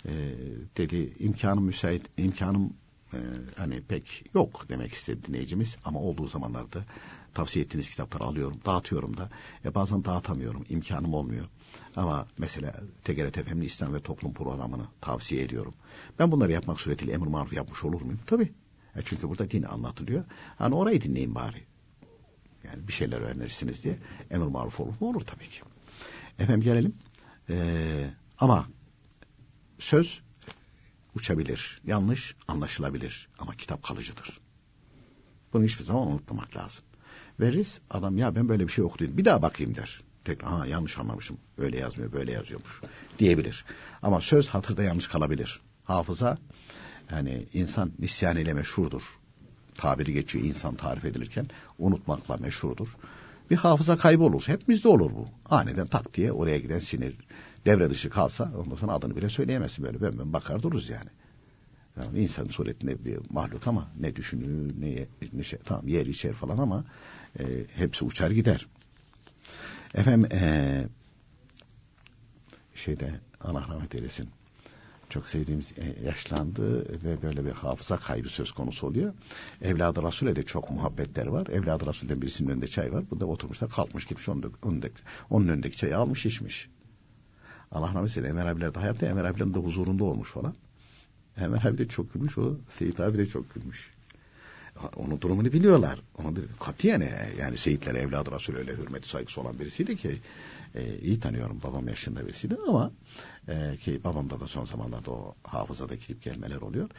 E, 0.05 0.11
dedi 0.77 1.13
imkanım 1.19 1.63
müsait, 1.63 2.01
imkanım 2.17 2.73
e, 3.13 3.17
hani 3.57 3.81
pek 3.81 4.25
yok 4.33 4.65
demek 4.69 4.93
istedi 4.93 5.27
dinleyicimiz. 5.27 5.77
Ama 5.85 5.99
olduğu 5.99 6.27
zamanlarda 6.27 6.85
tavsiye 7.33 7.65
ettiğiniz 7.65 7.89
kitapları 7.89 8.23
alıyorum, 8.23 8.59
dağıtıyorum 8.65 9.17
da. 9.17 9.29
E, 9.65 9.75
bazen 9.75 10.05
dağıtamıyorum, 10.05 10.65
imkanım 10.69 11.13
olmuyor. 11.13 11.45
Ama 11.95 12.27
mesela 12.37 12.73
TGRT 13.03 13.43
FM'li 13.43 13.65
İslam 13.65 13.93
ve 13.93 13.99
Toplum 14.01 14.33
programını 14.33 14.83
tavsiye 15.01 15.43
ediyorum. 15.43 15.73
Ben 16.19 16.31
bunları 16.31 16.51
yapmak 16.51 16.79
suretiyle 16.79 17.13
emir 17.13 17.27
maruf 17.27 17.53
yapmış 17.53 17.83
olur 17.83 18.01
muyum? 18.01 18.19
Tabii. 18.25 18.53
E 18.95 18.99
çünkü 19.05 19.29
burada 19.29 19.51
din 19.51 19.63
anlatılıyor. 19.63 20.23
Hani 20.57 20.75
orayı 20.75 21.01
dinleyin 21.01 21.35
bari. 21.35 21.63
Yani 22.63 22.87
bir 22.87 22.93
şeyler 22.93 23.21
öğrenirsiniz 23.21 23.83
diye. 23.83 23.97
Emir 24.31 24.45
maruf 24.45 24.79
olur 24.79 24.93
mu? 24.99 25.09
Olur 25.09 25.21
tabii 25.21 25.49
ki. 25.49 25.61
Efendim 26.39 26.61
gelelim. 26.61 26.95
Ee, 27.49 28.09
ama 28.39 28.67
söz 29.79 30.21
uçabilir. 31.15 31.81
Yanlış 31.85 32.35
anlaşılabilir. 32.47 33.29
Ama 33.39 33.53
kitap 33.53 33.83
kalıcıdır. 33.83 34.39
Bunu 35.53 35.63
hiçbir 35.63 35.83
zaman 35.83 36.07
unutmamak 36.07 36.57
lazım. 36.57 36.85
Veririz 37.39 37.79
adam 37.89 38.17
ya 38.17 38.35
ben 38.35 38.49
böyle 38.49 38.67
bir 38.67 38.71
şey 38.71 38.83
okudum. 38.83 39.17
Bir 39.17 39.25
daha 39.25 39.41
bakayım 39.41 39.75
der. 39.75 40.01
Tekrar 40.23 40.51
ha 40.51 40.65
yanlış 40.65 40.97
anlamışım. 40.97 41.37
Öyle 41.57 41.79
yazmıyor 41.79 42.11
böyle 42.11 42.31
yazıyormuş 42.31 42.81
diyebilir. 43.19 43.65
Ama 44.01 44.21
söz 44.21 44.47
hatırda 44.47 44.83
yanlış 44.83 45.07
kalabilir. 45.07 45.61
Hafıza 45.83 46.37
yani 47.11 47.45
insan 47.53 47.91
nisyan 47.99 48.37
ile 48.37 48.53
meşhurdur. 48.53 49.03
Tabiri 49.75 50.13
geçiyor 50.13 50.45
insan 50.45 50.75
tarif 50.75 51.05
edilirken 51.05 51.47
unutmakla 51.79 52.37
meşhurdur. 52.37 52.87
Bir 53.49 53.55
hafıza 53.55 53.97
kaybı 53.97 54.23
olur. 54.23 54.43
Hepimizde 54.47 54.87
olur 54.87 55.11
bu. 55.11 55.27
Aniden 55.45 55.85
tak 55.85 56.13
diye 56.13 56.31
oraya 56.31 56.59
giden 56.59 56.79
sinir 56.79 57.17
devre 57.65 57.89
dışı 57.89 58.09
kalsa 58.09 58.51
ondan 58.57 58.75
sonra 58.75 58.91
adını 58.91 59.15
bile 59.15 59.29
söyleyemezsin 59.29 59.85
böyle. 59.85 60.01
Ben, 60.01 60.19
ben 60.19 60.33
bakar 60.33 60.63
dururuz 60.63 60.89
yani. 60.89 61.09
yani 61.97 62.19
insan 62.19 62.45
suretinde 62.45 63.05
bir 63.05 63.19
mahluk 63.29 63.67
ama 63.67 63.91
ne 63.99 64.15
düşünür 64.15 64.71
ne, 64.79 65.07
ne 65.33 65.43
şey 65.43 65.59
tamam 65.65 65.87
yer 65.87 66.05
içer 66.05 66.33
falan 66.33 66.57
ama 66.57 66.85
e, 67.39 67.43
hepsi 67.75 68.05
uçar 68.05 68.31
gider. 68.31 68.67
Efendim 69.95 70.29
e, 70.31 70.83
şeyde 72.75 73.19
Allah 73.41 73.61
rahmet 73.61 73.95
eylesin 73.95 74.29
çok 75.13 75.29
sevdiğimiz 75.29 75.73
e, 75.77 76.05
yaşlandı 76.05 76.85
ve 77.03 77.21
böyle 77.21 77.45
bir 77.45 77.51
hafıza 77.51 77.97
kaybı 77.97 78.29
söz 78.29 78.51
konusu 78.51 78.87
oluyor. 78.87 79.13
Evladı 79.61 80.03
Resul'e 80.03 80.35
de 80.35 80.43
çok 80.43 80.71
muhabbetleri 80.71 81.31
var. 81.31 81.47
Evladı 81.47 81.85
Resul'den 81.85 82.21
birisinin 82.21 82.49
önünde 82.49 82.67
çay 82.67 82.93
var. 82.93 83.03
Bu 83.11 83.19
da 83.19 83.25
oturmuş 83.25 83.61
da 83.61 83.67
kalkmış 83.67 84.05
gitmiş 84.05 84.29
onun, 84.29 84.53
önündeki, 84.63 85.01
onun 85.29 85.47
önündeki 85.47 85.77
çayı 85.77 85.97
almış 85.97 86.25
içmiş. 86.25 86.69
Allah 87.71 87.87
rahmet 87.87 88.17
eylesin 88.17 88.37
Emir 88.37 88.45
abiler 88.45 88.75
de 88.75 88.79
hayatta 88.79 89.05
Emir 89.05 89.23
abilerin 89.23 89.53
de 89.53 89.59
huzurunda 89.59 90.03
olmuş 90.03 90.29
falan. 90.29 90.53
Emir 91.37 91.65
abi 91.65 91.77
de 91.77 91.87
çok 91.87 92.13
gülmüş 92.13 92.37
o. 92.37 92.57
Seyit 92.69 92.99
abi 92.99 93.17
de 93.17 93.25
çok 93.25 93.53
gülmüş. 93.53 93.91
Onun 94.95 95.21
durumunu 95.21 95.51
biliyorlar. 95.51 95.99
Onu 96.17 96.35
katiyen 96.59 97.01
e, 97.01 97.29
yani 97.39 97.57
Seyitler 97.57 97.95
evladı 97.95 98.31
Resul 98.31 98.55
öyle 98.55 98.73
hürmeti 98.73 99.09
saygısı 99.09 99.41
olan 99.41 99.59
birisiydi 99.59 99.97
ki 99.97 100.19
e, 100.75 100.97
iyi 100.99 101.19
tanıyorum 101.19 101.59
babam 101.63 101.87
yaşında 101.87 102.27
birisiydi 102.27 102.57
ama 102.67 102.91
e, 103.47 103.77
ki 103.77 104.03
babamda 104.03 104.39
da 104.39 104.47
son 104.47 104.65
zamanlarda 104.65 105.11
o 105.11 105.35
hafızada 105.43 105.95
gidip 105.95 106.23
gelmeler 106.23 106.61
oluyor. 106.61 106.89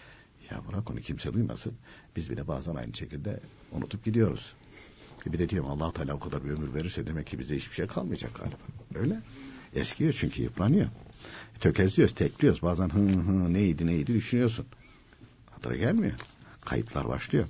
Ya 0.51 0.63
bırak 0.69 0.91
onu 0.91 1.01
kimse 1.01 1.33
duymasın. 1.33 1.73
Biz 2.17 2.31
bile 2.31 2.49
bazen 2.49 2.75
aynı 2.75 2.95
şekilde 2.95 3.41
unutup 3.73 4.05
gidiyoruz. 4.05 4.55
E 5.27 5.33
bir 5.33 5.39
de 5.39 5.49
diyorum 5.49 5.71
allah 5.71 5.93
Teala 5.93 6.15
o 6.15 6.19
kadar 6.19 6.45
bir 6.45 6.51
ömür 6.51 6.75
verirse 6.75 7.07
demek 7.07 7.27
ki 7.27 7.39
bize 7.39 7.57
hiçbir 7.57 7.75
şey 7.75 7.87
kalmayacak 7.87 8.31
galiba. 8.35 8.57
Öyle. 8.95 9.21
Eskiyor 9.75 10.13
çünkü 10.13 10.43
yıpranıyor. 10.43 10.87
E, 11.57 11.59
tökezliyoruz, 11.61 12.15
tekliyoruz. 12.15 12.63
Bazen 12.63 12.89
hı 12.89 12.99
hı 12.99 13.53
neydi 13.53 13.87
neydi 13.87 14.15
düşünüyorsun. 14.15 14.67
Hatıra 15.51 15.77
gelmiyor. 15.77 16.15
Kayıplar 16.61 17.09
başlıyor. 17.09 17.47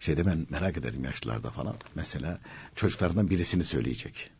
Şeyde 0.00 0.26
ben 0.26 0.46
merak 0.50 0.76
ederim 0.76 1.04
yaşlılarda 1.04 1.50
falan. 1.50 1.74
Mesela 1.94 2.38
çocuklarından 2.74 3.30
birisini 3.30 3.64
söyleyecek. 3.64 4.30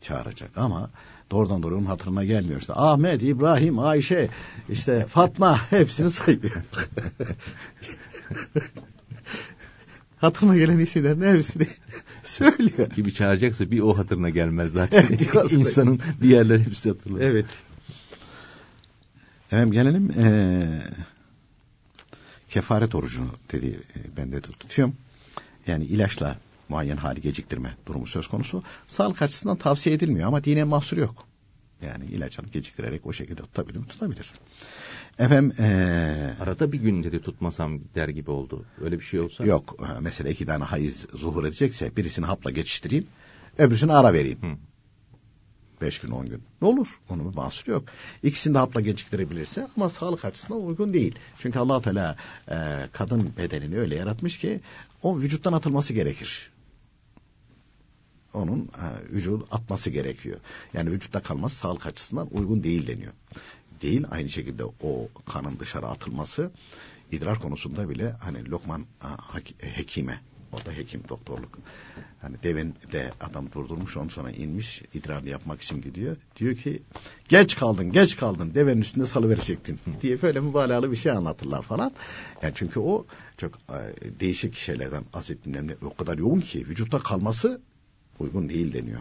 Çağıracak 0.00 0.50
ama 0.56 0.90
doğrudan 1.30 1.62
doğruya 1.62 1.78
onun 1.78 1.86
hatırına 1.86 2.24
gelmiyor. 2.24 2.60
İşte 2.60 2.72
Ahmet, 2.72 3.22
İbrahim, 3.22 3.78
Ayşe, 3.78 4.28
işte 4.68 5.06
Fatma 5.08 5.70
hepsini 5.70 6.10
sayıyor. 6.10 6.52
hatırına 10.16 10.56
gelen 10.56 10.78
isimlerin 10.78 11.36
hepsini 11.36 11.66
söylüyor. 12.24 12.90
Gibi 12.90 13.14
çağıracaksa 13.14 13.70
bir 13.70 13.80
o 13.80 13.98
hatırına 13.98 14.30
gelmez 14.30 14.72
zaten. 14.72 15.08
Evet, 15.34 15.52
İnsanın 15.52 16.00
diğerleri 16.22 16.66
hepsi 16.66 16.88
hatırlıyor. 16.88 17.30
Evet. 17.30 17.46
Efendim 19.46 19.72
gelelim 19.72 20.10
ee, 20.18 20.82
kefaret 22.48 22.94
orucunu 22.94 23.28
dedi 23.52 23.80
e, 23.96 24.16
ben 24.16 24.32
de 24.32 24.40
tutuyorum. 24.40 24.94
Yani 25.66 25.84
ilaçla 25.84 26.36
muayyen 26.68 26.96
hali 26.96 27.20
geciktirme 27.20 27.76
durumu 27.86 28.06
söz 28.06 28.26
konusu. 28.26 28.62
Sağlık 28.86 29.22
açısından 29.22 29.56
tavsiye 29.56 29.94
edilmiyor 29.94 30.28
ama 30.28 30.44
dine 30.44 30.64
mahsur 30.64 30.96
yok. 30.96 31.26
Yani 31.82 32.04
ilaç 32.04 32.38
alıp 32.38 32.52
geciktirerek 32.52 33.06
o 33.06 33.12
şekilde 33.12 33.42
tutabilir 33.42 33.78
mi? 33.78 33.86
Tutabilir. 33.86 34.32
Efendim 35.18 35.52
ee... 35.58 36.34
arada 36.40 36.72
bir 36.72 36.78
gün 36.78 37.02
dedi 37.02 37.22
tutmasam 37.22 37.80
der 37.94 38.08
gibi 38.08 38.30
oldu. 38.30 38.64
Öyle 38.80 38.98
bir 38.98 39.04
şey 39.04 39.20
olsa? 39.20 39.44
Yok. 39.44 39.76
Mesela 40.00 40.30
iki 40.30 40.46
tane 40.46 40.64
hayız 40.64 41.06
zuhur 41.14 41.44
edecekse 41.44 41.96
birisini 41.96 42.26
hapla 42.26 42.50
geçiştireyim. 42.50 43.06
Öbürsünü 43.58 43.92
ara 43.92 44.12
vereyim. 44.12 44.38
Hı. 44.42 44.56
Beş 45.80 46.00
gün 46.00 46.10
on 46.10 46.26
gün. 46.26 46.42
Ne 46.62 46.68
olur? 46.68 47.00
Onun 47.10 47.30
bir 47.30 47.36
mahsuru 47.36 47.70
yok. 47.70 47.84
İkisini 48.22 48.54
de 48.54 48.58
hapla 48.58 48.80
geciktirebilirse 48.80 49.68
ama 49.76 49.88
sağlık 49.88 50.24
açısından 50.24 50.66
uygun 50.66 50.94
değil. 50.94 51.14
Çünkü 51.38 51.58
allah 51.58 51.82
Teala 51.82 52.16
e, 52.50 52.88
kadın 52.92 53.32
bedenini 53.38 53.78
öyle 53.78 53.94
yaratmış 53.94 54.38
ki 54.38 54.60
o 55.02 55.18
vücuttan 55.18 55.52
atılması 55.52 55.92
gerekir. 55.92 56.50
Onun 58.34 58.60
e, 58.60 59.12
vücudu 59.12 59.46
atması 59.50 59.90
gerekiyor. 59.90 60.40
Yani 60.74 60.90
vücutta 60.90 61.22
kalması 61.22 61.56
sağlık 61.56 61.86
açısından 61.86 62.28
uygun 62.30 62.62
değil 62.62 62.86
deniyor. 62.86 63.12
Değil 63.82 64.04
aynı 64.10 64.28
şekilde 64.28 64.64
o 64.64 65.08
kanın 65.26 65.58
dışarı 65.58 65.86
atılması 65.86 66.50
idrar 67.12 67.38
konusunda 67.38 67.88
bile 67.88 68.10
hani 68.20 68.50
Lokman 68.50 68.86
e, 69.62 69.76
hekime 69.76 70.20
o 70.52 70.66
da 70.66 70.72
hekim 70.72 71.02
doktorluk. 71.08 71.58
Hani 72.22 72.36
devin 72.42 72.74
de 72.92 73.10
adam 73.20 73.52
durdurmuş 73.52 73.96
ondan 73.96 74.08
sonra 74.08 74.30
inmiş 74.30 74.82
idrarını 74.94 75.28
yapmak 75.28 75.62
için 75.62 75.82
gidiyor. 75.82 76.16
Diyor 76.36 76.56
ki 76.56 76.82
geç 77.28 77.56
kaldın 77.56 77.92
geç 77.92 78.16
kaldın 78.16 78.54
devenin 78.54 78.80
üstünde 78.80 79.06
salıverecektin 79.06 79.78
diye 80.02 80.22
böyle 80.22 80.40
mübalağalı 80.40 80.92
bir 80.92 80.96
şey 80.96 81.12
anlatırlar 81.12 81.62
falan. 81.62 81.92
Yani 82.42 82.52
çünkü 82.56 82.80
o 82.80 83.06
çok 83.36 83.54
e, 83.54 84.20
değişik 84.20 84.54
şeylerden 84.54 85.04
bahsettiğimden 85.14 85.76
o 85.84 85.94
kadar 85.94 86.18
yoğun 86.18 86.40
ki 86.40 86.68
vücutta 86.68 86.98
kalması 86.98 87.60
uygun 88.18 88.48
değil 88.48 88.72
deniyor. 88.72 89.00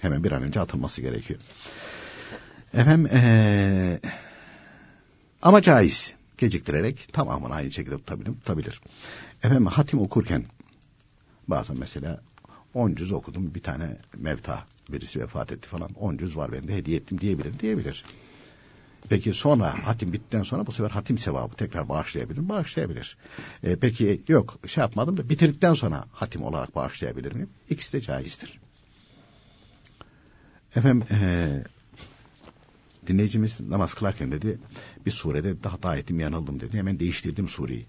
Hemen 0.00 0.24
bir 0.24 0.32
an 0.32 0.42
önce 0.42 0.60
atılması 0.60 1.00
gerekiyor. 1.00 1.40
Efendim 2.74 3.10
ee, 3.12 4.00
ama 5.42 5.62
caiz 5.62 6.14
geciktirerek 6.38 7.08
tamamını 7.12 7.54
aynı 7.54 7.72
şekilde 7.72 7.96
tutabilir. 7.96 8.32
tutabilir. 8.32 8.80
Efendim 9.42 9.66
hatim 9.66 10.00
okurken 10.00 10.44
Bazen 11.48 11.76
mesela 11.78 12.20
10 12.74 12.94
cüz 12.94 13.12
okudum 13.12 13.54
bir 13.54 13.60
tane 13.60 13.96
mevta 14.16 14.64
birisi 14.88 15.20
vefat 15.20 15.52
etti 15.52 15.68
falan 15.68 15.92
10 15.92 16.16
cüz 16.16 16.36
var 16.36 16.52
ben 16.52 16.68
de 16.68 16.74
hediye 16.74 16.96
ettim 16.96 17.20
diyebilir 17.20 17.58
diyebilir. 17.58 18.04
Peki 19.08 19.32
sonra 19.32 19.86
hatim 19.86 20.12
bittikten 20.12 20.42
sonra 20.42 20.66
bu 20.66 20.72
sefer 20.72 20.90
hatim 20.90 21.18
sevabı 21.18 21.54
tekrar 21.54 21.88
bağışlayabilir? 21.88 22.48
Bağışlayabilir. 22.48 23.16
E, 23.62 23.76
peki 23.76 24.22
yok 24.28 24.58
şey 24.66 24.82
yapmadım 24.82 25.16
da 25.16 25.28
bitirdikten 25.28 25.74
sonra 25.74 26.04
hatim 26.12 26.42
olarak 26.42 26.74
bağışlayabilir 26.74 27.32
miyim? 27.32 27.50
İkisi 27.70 27.92
de 27.92 28.00
caizdir. 28.00 28.60
Efendim 30.76 31.06
e, 31.10 31.18
dinleyicimiz 33.06 33.60
namaz 33.60 33.94
kılarken 33.94 34.32
dedi 34.32 34.58
bir 35.06 35.10
surede 35.10 35.62
daha 35.62 35.72
hata 35.72 35.96
ettim 35.96 36.20
yanıldım 36.20 36.60
dedi. 36.60 36.76
Hemen 36.76 37.00
değiştirdim 37.00 37.48
sureyi. 37.48 37.86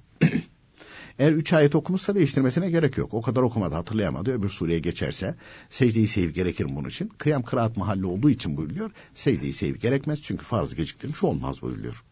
Eğer 1.20 1.32
üç 1.32 1.54
ayet 1.54 1.76
okumuşsa 1.76 2.16
değiştirmesine 2.16 2.70
gerek 2.70 2.98
yok. 2.98 3.14
O 3.14 3.22
kadar 3.22 3.42
okumadı 3.42 3.76
hatırlayamadı. 3.76 4.32
Öbür 4.34 4.50
sureye 4.50 4.80
geçerse 4.80 5.36
secdeyi 5.70 6.08
sev 6.08 6.30
gerekir 6.30 6.68
bunun 6.76 6.90
için. 6.90 7.08
Kıyam 7.08 7.44
kıraat 7.44 7.78
mahalli 7.78 8.06
olduğu 8.06 8.30
için 8.30 8.58
buyuruyor. 8.58 8.92
Secdeyi 9.16 9.54
sev 9.54 9.76
gerekmez 9.76 10.22
çünkü 10.22 10.46
farz 10.46 10.76
geciktirmiş 10.76 11.24
olmaz 11.24 11.62
buyuruyor. 11.62 12.04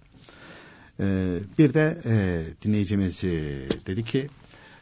Ee, 0.99 1.39
bir 1.58 1.74
de 1.74 2.02
e, 2.06 2.43
dinleyicimiz 2.64 3.24
e, 3.24 3.30
dedi 3.88 4.04
ki 4.04 4.30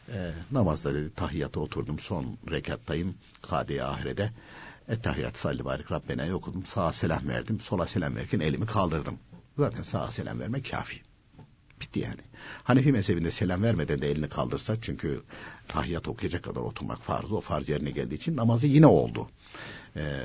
e, 0.08 0.32
namazda 0.50 0.94
dedi 0.94 1.14
tahiyyata 1.14 1.60
oturdum 1.60 1.98
son 1.98 2.36
rekattayım 2.50 3.14
kade 3.42 3.84
ahirede. 3.84 4.30
Ettehiyat 4.88 5.36
salli 5.36 5.64
barik 5.64 5.92
Rabbena 5.92 6.34
okudum. 6.34 6.66
Sağa 6.66 6.92
selam 6.92 7.28
verdim. 7.28 7.60
Sola 7.60 7.86
selam 7.86 8.16
verirken 8.16 8.40
elimi 8.40 8.66
kaldırdım. 8.66 9.18
Zaten 9.58 9.82
sağa 9.82 10.08
selam 10.08 10.40
vermek 10.40 10.70
kafi. 10.70 11.09
Bitti 11.80 12.00
yani. 12.00 12.20
Hanefi 12.64 12.92
mezhebinde 12.92 13.30
selam 13.30 13.62
vermeden 13.62 14.02
de 14.02 14.10
elini 14.10 14.28
kaldırsa 14.28 14.76
çünkü 14.82 15.20
tahiyat 15.68 16.08
okuyacak 16.08 16.42
kadar 16.42 16.60
oturmak 16.60 17.02
farz. 17.02 17.32
O 17.32 17.40
farz 17.40 17.68
yerine 17.68 17.90
geldiği 17.90 18.14
için 18.14 18.36
namazı 18.36 18.66
yine 18.66 18.86
oldu. 18.86 19.28
Ee, 19.96 20.20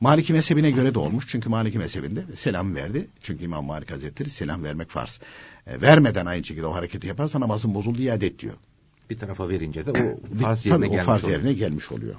Maliki 0.00 0.32
mezhebine 0.32 0.70
göre 0.70 0.94
de 0.94 0.98
olmuş. 0.98 1.24
Çünkü 1.28 1.48
Maliki 1.48 1.78
mezhebinde 1.78 2.24
selam 2.36 2.74
verdi. 2.74 3.06
Çünkü 3.22 3.44
İmam 3.44 3.64
Malik 3.64 3.90
Hazretleri 3.90 4.30
selam 4.30 4.64
vermek 4.64 4.90
farz. 4.90 5.20
Ee, 5.66 5.80
vermeden 5.80 6.26
aynı 6.26 6.44
şekilde 6.44 6.66
o 6.66 6.74
hareketi 6.74 7.06
yaparsa 7.06 7.40
namazın 7.40 7.74
bozuldu 7.74 8.02
iade 8.02 8.26
et 8.26 8.38
diyor. 8.38 8.54
Bir 9.10 9.18
tarafa 9.18 9.48
verince 9.48 9.86
de 9.86 9.90
o 9.90 10.38
farz 10.42 10.66
yerine, 10.66 10.86
gelmiş, 10.86 11.02
o 11.02 11.04
farz 11.04 11.24
oluyor. 11.24 11.38
yerine 11.38 11.52
gelmiş 11.52 11.92
oluyor. 11.92 12.14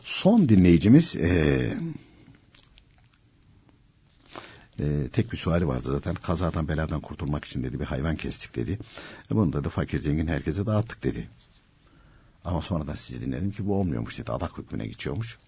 Son 0.00 0.48
dinleyicimiz 0.48 1.16
e, 1.16 1.78
e, 4.80 5.08
tek 5.08 5.32
bir 5.32 5.36
suali 5.36 5.68
vardı 5.68 5.88
zaten. 5.92 6.14
Kazadan 6.14 6.68
beladan 6.68 7.00
kurtulmak 7.00 7.44
için 7.44 7.62
dedi 7.62 7.80
bir 7.80 7.84
hayvan 7.84 8.16
kestik 8.16 8.56
dedi. 8.56 8.78
E, 9.32 9.36
bunu 9.36 9.52
da, 9.52 9.64
da 9.64 9.68
fakir 9.68 9.98
zengin 9.98 10.26
herkese 10.26 10.66
dağıttık 10.66 11.04
dedi. 11.04 11.28
Ama 12.44 12.62
sonradan 12.62 12.94
sizi 12.94 13.22
dinledim 13.22 13.50
ki 13.50 13.66
bu 13.66 13.74
olmuyormuş 13.74 14.18
dedi. 14.18 14.32
Adak 14.32 14.58
hükmüne 14.58 14.86
geçiyormuş. 14.86 15.38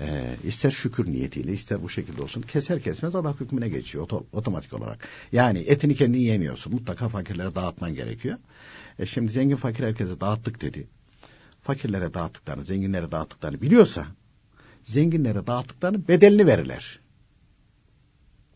E, 0.00 0.36
ister 0.44 0.70
şükür 0.70 1.12
niyetiyle 1.12 1.52
ister 1.52 1.82
bu 1.82 1.88
şekilde 1.88 2.22
olsun 2.22 2.42
keser 2.42 2.82
kesmez 2.82 3.14
adak 3.14 3.40
hükmüne 3.40 3.68
geçiyor 3.68 4.04
oto, 4.04 4.26
otomatik 4.32 4.72
olarak. 4.72 5.08
Yani 5.32 5.58
etini 5.58 5.94
kendin 5.94 6.18
yemiyorsun. 6.18 6.74
Mutlaka 6.74 7.08
fakirlere 7.08 7.54
dağıtman 7.54 7.94
gerekiyor. 7.94 8.38
E, 8.98 9.06
şimdi 9.06 9.32
zengin 9.32 9.56
fakir 9.56 9.84
herkese 9.84 10.20
dağıttık 10.20 10.62
dedi. 10.62 10.86
Fakirlere 11.62 12.14
dağıttıklarını, 12.14 12.64
zenginlere 12.64 13.10
dağıttıklarını 13.10 13.60
biliyorsa 13.60 14.06
zenginlere 14.84 15.46
dağıttıklarını 15.46 16.08
bedelini 16.08 16.46
verirler. 16.46 17.00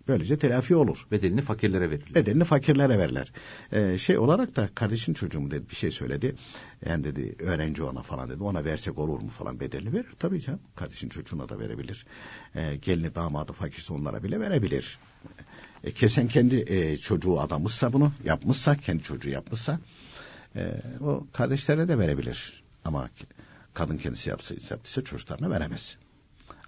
Böylece 0.09 0.39
telafi 0.39 0.77
olur. 0.77 1.07
Bedelini 1.11 1.41
fakirlere 1.41 1.91
verirler. 1.91 2.15
Bedelini 2.15 2.45
fakirlere 2.45 2.99
verirler. 2.99 3.33
Ee, 3.73 3.99
şey 3.99 4.19
olarak 4.19 4.57
da 4.57 4.69
kardeşin 4.75 5.15
çocuğum 5.15 5.51
dedi 5.51 5.71
bir 5.71 5.75
şey 5.75 5.91
söyledi. 5.91 6.37
Yani 6.87 7.05
dedi 7.05 7.37
öğrenci 7.39 7.83
ona 7.83 8.03
falan 8.03 8.31
dedi. 8.31 8.43
Ona 8.43 8.65
versek 8.65 8.99
olur 8.99 9.21
mu 9.21 9.29
falan 9.29 9.61
bedelini 9.61 9.93
verir. 9.93 10.13
Tabii 10.19 10.41
canım 10.41 10.61
kardeşin 10.77 11.09
çocuğuna 11.09 11.49
da 11.49 11.59
verebilir. 11.59 12.07
Ee, 12.55 12.77
gelini 12.77 13.15
damadı 13.15 13.53
fakirse 13.53 13.95
onlara 13.95 14.23
bile 14.23 14.41
verebilir. 14.41 14.99
E, 15.85 15.93
kesen 15.93 16.29
kendi 16.29 16.65
e, 16.67 16.97
çocuğu 16.97 17.41
adamızsa 17.41 17.93
bunu 17.93 18.13
yapmışsa 18.25 18.77
kendi 18.77 19.03
çocuğu 19.03 19.31
yapmışsa 19.31 19.81
e, 20.57 20.83
o 21.01 21.27
kardeşlerine 21.33 21.89
de 21.89 21.99
verebilir. 21.99 22.63
Ama 22.85 23.09
kadın 23.75 23.99
kendisi 23.99 24.31
yapsa, 24.31 24.55
yaptıysa 24.55 25.03
çocuklarına 25.03 25.51
veremez. 25.51 25.97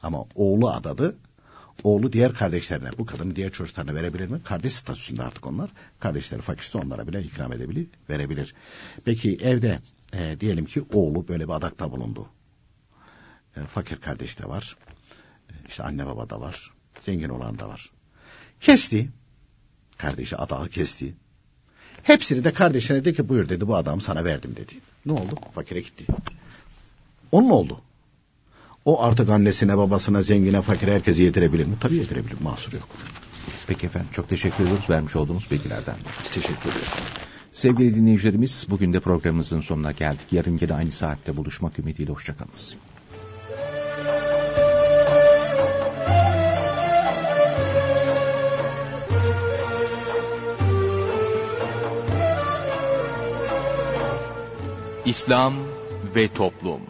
Ama 0.03 0.25
oğlu 0.35 0.71
adadı 0.71 1.17
oğlu 1.83 2.13
diğer 2.13 2.35
kardeşlerine 2.35 2.91
bu 2.99 3.07
kadını 3.07 3.37
diğer 3.37 3.53
çocuklarına 3.53 3.95
verebilir 3.95 4.29
mi? 4.29 4.43
Kardeş 4.45 4.73
statüsünde 4.73 5.23
artık 5.23 5.47
onlar. 5.47 5.71
Kardeşleri 6.01 6.43
fakirse 6.43 6.79
onlara 6.79 7.09
bile 7.09 7.23
ikram 7.23 7.53
edebilir, 7.53 7.87
verebilir. 8.11 8.55
Peki 9.05 9.39
evde 9.43 9.81
e, 10.13 10.37
diyelim 10.41 10.65
ki 10.65 10.85
oğlu 10.93 11.29
böyle 11.29 11.49
bir 11.49 11.53
adakta 11.53 11.91
bulundu. 11.91 12.29
E, 13.57 13.61
fakir 13.61 13.97
kardeş 13.97 14.39
de 14.39 14.49
var. 14.49 14.77
E, 15.51 15.53
işte 15.69 15.83
anne 15.83 16.07
baba 16.07 16.31
da 16.31 16.41
var. 16.41 16.71
Zengin 17.01 17.29
olan 17.29 17.59
da 17.59 17.69
var. 17.69 17.91
Kesti. 18.61 19.09
Kardeşi 19.99 20.37
adağı 20.37 20.69
kesti. 20.69 21.15
Hepsini 22.03 22.45
de 22.45 22.53
kardeşine 22.53 23.05
dedi 23.05 23.15
ki 23.15 23.29
buyur 23.29 23.49
dedi 23.49 23.69
bu 23.69 23.77
adamı 23.77 24.03
sana 24.03 24.25
verdim 24.25 24.57
dedi. 24.57 24.73
Ne 25.07 25.13
oldu? 25.13 25.35
Fakire 25.55 25.81
gitti. 25.81 26.07
Onun 27.33 27.51
oldu. 27.51 27.81
O 28.87 29.03
artık 29.03 29.31
annesine, 29.31 29.79
babasına, 29.79 30.23
zengine, 30.23 30.63
fakire 30.63 30.95
herkese 30.95 31.23
yedirebilir 31.23 31.67
mi? 31.67 31.75
Tabii 31.81 31.97
yedirebilir. 31.97 32.41
Mahsur 32.41 32.73
yok. 32.73 32.89
Peki 33.67 33.87
efendim 33.87 34.09
çok 34.13 34.29
teşekkür 34.29 34.65
ediyoruz 34.65 34.91
vermiş 34.91 35.17
olduğumuz 35.17 35.51
bilgilerden. 35.51 35.95
Biz 36.25 36.31
teşekkür 36.31 36.71
ederiz. 36.71 36.95
Sevgili 37.53 37.95
dinleyicilerimiz 37.95 38.67
bugün 38.71 38.93
de 38.93 39.01
programımızın 39.01 39.61
sonuna 39.61 39.93
geldik. 39.93 40.33
Yarın 40.33 40.59
yine 40.61 40.75
aynı 40.75 40.93
saatte 40.93 41.37
buluşmak 41.37 41.79
ümidiyle 41.79 42.13
hoşçakalınız. 42.13 42.77
İslam 55.07 55.55
ve 56.15 56.29
Toplum 56.29 56.81